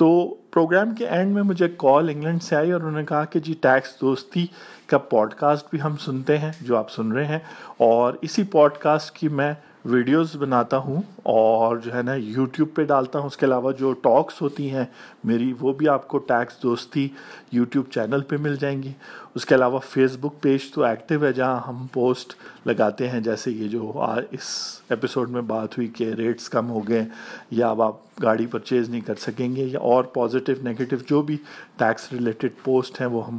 تو 0.00 0.34
پروگرام 0.50 0.94
کے 0.94 1.06
اینڈ 1.06 1.34
میں 1.34 1.42
مجھے 1.42 1.66
کال 1.76 2.08
انگلینڈ 2.08 2.42
سے 2.42 2.56
آئی 2.56 2.70
اور 2.72 2.80
انہوں 2.80 2.98
نے 2.98 3.04
کہا 3.06 3.24
کہ 3.24 3.40
جی 3.40 3.54
ٹیکس 3.60 4.00
دوستی 4.00 4.46
کا 4.86 4.98
پوڈ 4.98 5.34
کاسٹ 5.34 5.66
بھی 5.70 5.80
ہم 5.80 5.96
سنتے 5.96 6.38
ہیں، 6.38 6.50
جو 6.60 6.76
آپ 6.76 6.90
سن 6.90 7.12
رہے 7.12 7.24
ہیں، 7.24 7.38
اور 7.76 8.14
اسی 8.22 8.42
پوڈ 8.42 8.78
کاسٹ 8.78 9.14
کی 9.16 9.28
میں 9.28 9.52
ویڈیوز 9.84 10.34
بناتا 10.36 10.76
ہوں 10.76 11.02
اور 11.22 11.76
جو 11.76 11.94
ہے 11.94 12.02
نا 12.02 12.14
یوٹیوب 12.14 12.68
پہ 12.74 12.84
ڈالتا 12.84 13.18
ہوں، 13.18 13.26
اس 13.26 13.36
کے 13.36 13.46
علاوہ 13.46 13.72
جو 13.72 13.92
ٹاکس 14.02 14.40
ہوتی 14.42 14.70
ہیں، 14.70 14.84
میری 15.24 15.52
وہ 15.60 15.72
بھی 15.72 15.88
آپ 15.88 16.06
کو 16.08 16.18
ٹیکس 16.18 16.62
دوستی 16.62 17.06
یوٹیوب 17.52 17.90
چینل 17.92 18.22
پہ 18.28 18.36
مل 18.40 18.56
جائیں 18.56 18.82
گی۔ 18.82 18.92
اس 19.34 19.46
کے 19.46 19.54
علاوہ 19.54 19.78
فیس 19.88 20.16
بک 20.20 20.40
پیج 20.42 20.70
تو 20.72 20.82
ایکٹیو 20.84 21.24
ہے، 21.24 21.32
جہاں 21.32 21.60
ہم 21.68 21.86
پوسٹ 21.92 22.34
لگاتے 22.66 23.08
ہیں، 23.08 23.20
جیسے 23.20 23.50
یہ 23.50 23.68
جو 23.68 23.92
اس 24.30 24.50
ایپیسوڈ 24.90 25.30
میں 25.30 25.42
بات 25.42 25.78
ہوئی 25.78 25.88
کہ 25.88 26.12
ریٹس 26.18 26.48
کم 26.48 26.70
ہو 26.70 26.86
گئے 26.88 27.04
یا 27.50 27.70
اب 27.70 27.82
آپ 27.82 28.22
گاڑی 28.22 28.46
پرچیز 28.46 28.88
نہیں 28.90 29.00
کر 29.00 29.14
سکیں 29.20 29.54
گے، 29.56 29.64
یا 29.64 29.80
اور 29.80 30.04
پازیٹیو 30.14 30.56
نگیٹو 30.64 30.96
جو 31.08 31.22
بھی 31.22 31.36
ٹیکس 31.76 32.12
ریلیٹڈ 32.12 32.64
پوسٹ 32.64 33.00
ہیں، 33.00 33.08
وہ 33.08 33.26
ہم 33.26 33.38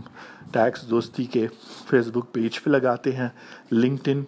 ٹیکس 0.52 0.90
دوستی 0.90 1.26
کے 1.26 1.48
فیس 1.90 2.08
بک 2.14 2.32
پیج 2.34 2.62
پہ 2.64 2.70
لگاتے 2.70 3.12
ہیں۔ 3.12 3.30
لنکڈ 3.72 4.08
ان 4.08 4.24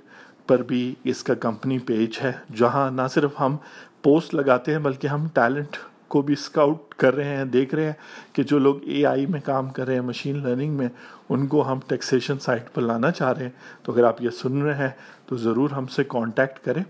پر 0.48 0.62
بھی 0.62 0.96
اس 1.04 1.24
کا 1.24 1.34
کمپنی 1.34 1.80
پیج 1.80 2.20
ہے، 2.24 2.32
جہاں 2.56 2.92
نہ 2.92 3.02
صرف 3.10 3.32
ہم 3.40 3.58
پوسٹ 4.02 4.36
لگاتے 4.36 4.72
ہیں، 4.72 4.80
بلکہ 4.80 5.08
ہم 5.08 5.28
ٹیلنٹ 5.34 5.78
کو 6.08 6.22
بھی 6.22 6.34
اسکاؤٹ 6.34 6.96
کر 6.96 7.16
رہے 7.16 7.36
ہیں، 7.36 7.46
دیکھ 7.46 7.76
رہے 7.76 7.86
ہیں 7.86 7.94
کہ 8.34 8.44
جو 8.44 8.60
لوگ 8.60 8.76
اے 8.82 9.06
آئی 9.06 9.26
میں 9.26 9.42
کام 9.46 9.70
کر 9.70 9.86
رہے 9.86 9.94
ہیں 9.94 10.02
مشین 10.02 10.44
لرننگ 10.44 10.74
میں، 10.74 10.90
ان 11.30 11.48
کو 11.48 11.72
ہم 11.72 11.80
ٹیکسیشن 11.88 12.40
سائٹ 12.40 12.74
پر 12.74 12.82
لانا 12.82 13.12
چاہ 13.12 13.32
رہے 13.32 13.44
ہیں۔ 13.44 13.52
تو 13.84 13.92
اگر 13.92 14.04
آپ 14.04 14.22
یہ 14.22 14.30
سن 14.30 14.62
رہے 14.62 14.78
ہیں، 14.78 14.90
تو 15.26 15.38
ضرور 15.38 15.70
ہم 15.70 15.88
سے 15.88 16.04
کانٹیکٹ 16.04 16.60
کریں۔ 16.66 16.84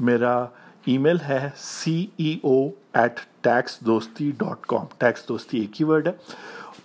میرا 0.00 0.46
ای 0.84 0.98
میل 0.98 1.16
ہے 1.28 1.50
C 1.56 2.06
E 2.16 2.38
O 2.42 2.68
at 2.92 3.20
tax 3.40 3.80
Dosti 3.80 4.30
dot 4.38 4.66
com 4.66 4.86
tax 4.98 5.28
Dosti 5.28 5.58
ایک 5.58 5.80
ہی 5.80 5.86
ورڈ 5.86 6.06
ہے۔ 6.06 6.12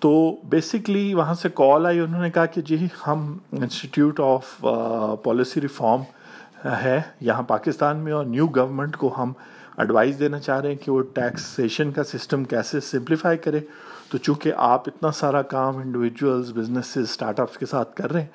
تو 0.04 0.16
بیسکلی 0.50 1.14
وہاں 1.14 1.34
سے 1.34 1.50
کال 1.56 1.86
آئی، 1.86 2.00
انہوں 2.00 2.22
نے 2.22 2.30
کہا 2.30 2.46
کہ 2.46 2.62
جی 2.62 2.88
ہم 3.08 3.22
انسٹیٹیوٹ 3.52 4.20
آف 4.20 4.60
پالیسی 5.24 5.62
ریفارم 5.62 6.02
ہے 6.82 7.00
یہاں 7.20 7.42
پاکستان 7.42 7.98
میں 7.98 8.14
اور 8.14 8.26
نیو 8.26 8.48
گورنمنٹ 8.48 8.98
کو 8.98 9.14
ہم 9.18 9.32
ایڈوائز 9.78 10.20
دینا 10.20 10.40
چاہ 10.40 10.60
رہے 10.62 10.70
ہیں 10.70 10.84
کہ 10.86 10.92
وہ 10.92 11.02
ٹیکسیشن 11.14 11.92
کا 11.92 12.04
سسٹم 12.04 12.44
کیسے 12.44 12.80
سمپلیفائی 12.80 13.38
کرے۔ 13.38 13.60
تو 14.12 14.18
چونکہ 14.18 14.54
آپ 14.58 14.88
اتنا 14.88 15.12
سارا 15.12 15.42
کام 15.42 15.78
انڈیویجولز 15.78 16.52
بزنسز 16.56 17.10
اسٹارٹ 17.10 17.40
اپس 17.40 17.58
کے 17.58 17.66
ساتھ 17.66 17.96
کر 17.96 18.12
رہے 18.12 18.22
ہیں 18.22 18.28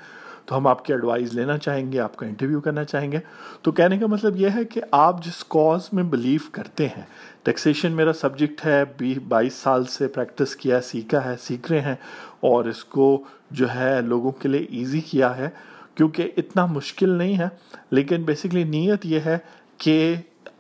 تو 0.49 0.57
ہم 0.57 0.67
آپ 0.67 0.85
کی 0.85 0.93
ایڈوائز 0.93 1.35
لینا 1.35 1.59
چاہیں 1.59 1.93
گے، 1.93 2.01
آپ 2.01 2.17
کا 2.17 2.27
انٹرویو 2.27 2.61
کرنا 2.61 2.85
چاہیں 2.85 3.13
گے۔ 3.13 3.19
تو 3.63 3.73
کہنے 3.73 3.99
کا 3.99 4.07
مطلب 4.07 4.37
یہ 4.37 4.49
ہے 4.55 4.65
کہ 4.65 4.81
آپ 4.91 5.25
جس 5.25 5.45
کاز 5.45 5.89
میں 5.93 6.03
بلیو 6.03 6.41
کرتے 6.53 6.87
ہیں 6.87 7.03
ٹیکسیشن 7.43 7.93
میرا 7.93 8.13
سبجیکٹ 8.13 8.67
ہے 8.67 8.85
بی 8.97 9.15
بائیس 9.29 9.55
سال 9.55 9.85
سے 9.85 10.09
پریکٹس 10.09 10.57
کیا 10.57 10.77
ہے، 10.77 10.81
سیکھا 10.81 11.25
ہے، 11.25 11.35
سیکھ 11.41 11.73
رہے 11.73 11.81
ہیں 11.81 11.95
اور 12.41 12.65
اس 12.65 12.85
کو 12.85 13.25
جو 13.51 13.75
ہے 13.75 14.01
لوگوں 14.03 14.31
کے 14.31 14.49
لیے 14.49 14.67
ایزی 14.71 15.01
کیا 15.01 15.37
ہے۔ 15.37 15.51
کیونکہ 15.95 16.31
اتنا 16.37 16.67
مشکل 16.67 17.09
نہیں 17.09 17.39
ہے، 17.39 17.49
لیکن 17.91 18.23
بیسکلی 18.23 18.65
نیت 18.65 19.07
یہ 19.07 19.21
ہے 19.27 19.39
کہ 19.79 20.15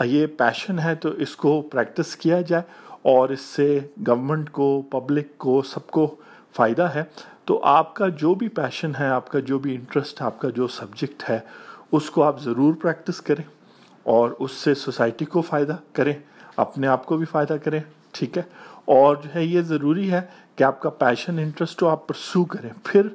یہ 0.04 0.26
پیشن 0.26 0.78
ہے 0.78 0.94
تو 0.94 1.10
اس 1.10 1.36
کو 1.36 1.62
پریکٹس 1.62 2.16
کیا 2.16 2.40
جائے 2.40 2.62
اور 3.02 3.28
اس 3.28 3.40
سے 3.40 3.78
گورنمنٹ 4.08 4.50
کو 4.50 4.82
پبلک 4.82 5.38
کو، 5.38 5.62
سب 5.62 5.86
کو 5.86 6.16
فائدہ 6.56 6.82
ہے۔ 6.82 7.02
تو 7.48 7.60
آپ 7.62 7.94
کا 7.94 8.08
جو 8.08 8.34
بھی 8.34 8.48
پیشن 8.48 8.92
ہے، 9.00 9.08
آپ 9.08 9.30
کا 9.30 9.38
جو 9.38 9.58
بھی 9.58 9.74
انٹرسٹ 9.74 10.20
ہے 10.20 10.26
آپ 10.26 10.38
کا 10.38 10.48
جو 10.48 10.66
سبجیکٹ 10.68 11.30
ہے 11.30 11.38
اس 11.92 12.10
کو 12.10 12.22
آپ 12.22 12.40
ضرور 12.40 12.74
پریکٹس 12.74 13.20
کریں 13.20 13.44
اور 14.02 14.30
اس 14.38 14.50
سے 14.52 14.74
سوسائٹی 14.74 15.24
کو 15.24 15.42
فائدہ 15.42 15.76
کریں 15.92 16.12
اپنے 16.56 16.86
آپ 16.86 17.06
کو 17.06 17.16
بھی 17.16 17.24
فائدہ 17.24 17.54
کریں 17.54 17.80
ٹھیک 18.12 18.36
ہے 18.38 18.42
اور 18.84 19.16
جو 19.16 19.28
ہے 19.34 19.44
یہ 19.44 19.60
ضروری 19.60 20.10
ہے 20.12 20.20
کہ 20.56 20.64
آپ 20.64 20.80
کا 20.80 20.90
پیشن 20.90 21.38
انٹرسٹ 21.38 21.82
ہو 21.82 21.88
آپ 21.88 22.06
پرسو 22.06 22.44
کریں 22.44 22.70
پھر 22.84 23.08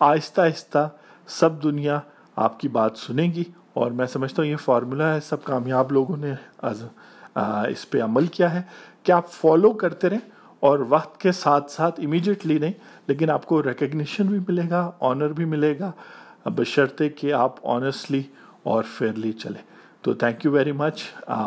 آہستہ 0.00 0.40
آہستہ 0.40 0.88
سب 1.28 1.62
دنیا 1.62 2.00
آپ 2.36 2.60
کی 2.60 2.68
بات 2.68 2.98
سنے 2.98 3.22
گی 3.22 3.44
اور 3.72 3.90
میں 3.90 4.06
سمجھتا 4.06 4.42
ہوں 4.42 4.50
یہ 4.50 4.56
فارمولا 4.56 5.14
ہے 5.14 5.20
سب 5.20 5.44
کامیاب 5.44 5.92
لوگوں 5.92 6.16
نے 6.16 6.32
اس 7.68 7.90
پہ 7.90 8.02
عمل 8.02 8.26
کیا 8.26 8.54
ہے 8.54 8.62
کہ 9.02 9.12
آپ 9.12 9.30
فالو 9.32 9.72
کرتے 9.72 10.10
رہیں 10.10 10.26
اور 10.62 10.78
وقت 10.88 11.20
کے 11.20 11.32
ساتھ 11.32 11.70
ساتھ 11.70 12.00
امیجیٹلی 12.00 12.58
نہیں، 12.58 12.72
لیکن 13.06 13.30
آپ 13.30 13.46
کو 13.46 13.62
ریکگنیشن 13.62 14.26
بھی 14.26 14.38
ملے 14.48 14.68
گا 14.70 14.90
آنر 15.00 15.32
بھی 15.32 15.44
ملے 15.44 15.74
گا، 15.78 15.90
بشرطے 16.46 17.08
کہ 17.08 17.32
آپ 17.32 17.66
آنیسٹلی 17.66 18.22
اور 18.62 18.82
فیئرلی 18.96 19.32
چلیں۔ 19.34 19.62
تو 20.02 20.14
thank 20.14 20.44
you 20.44 20.52
very 20.52 20.72
much 20.72 21.02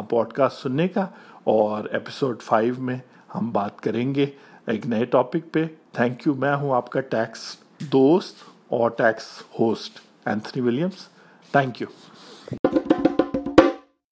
podcast 0.34 0.64
سننے 0.64 0.88
کا، 0.88 1.06
اور 1.44 1.86
ایپیسوڈ 1.92 2.42
فائیو 2.42 2.76
میں 2.80 2.98
ہم 3.36 3.50
بات 3.52 3.82
کریں 3.82 4.14
گے 4.16 4.26
ایک 4.68 4.88
نئے 4.88 5.06
ٹاپک 5.06 5.52
پہ۔ 5.54 5.66
تھینک 5.94 6.28
یو 6.28 6.34
میں 6.36 6.56
ہوں 6.56 6.76
آپ 6.76 6.90
کا 6.90 7.00
ٹیکس 7.10 7.40
دوست 7.92 8.44
اور 8.70 8.90
tax 8.98 9.26
host 9.60 10.00
Anthony 10.26 10.62
Williams 10.64 11.08
thank 11.54 11.82
you 11.82 11.88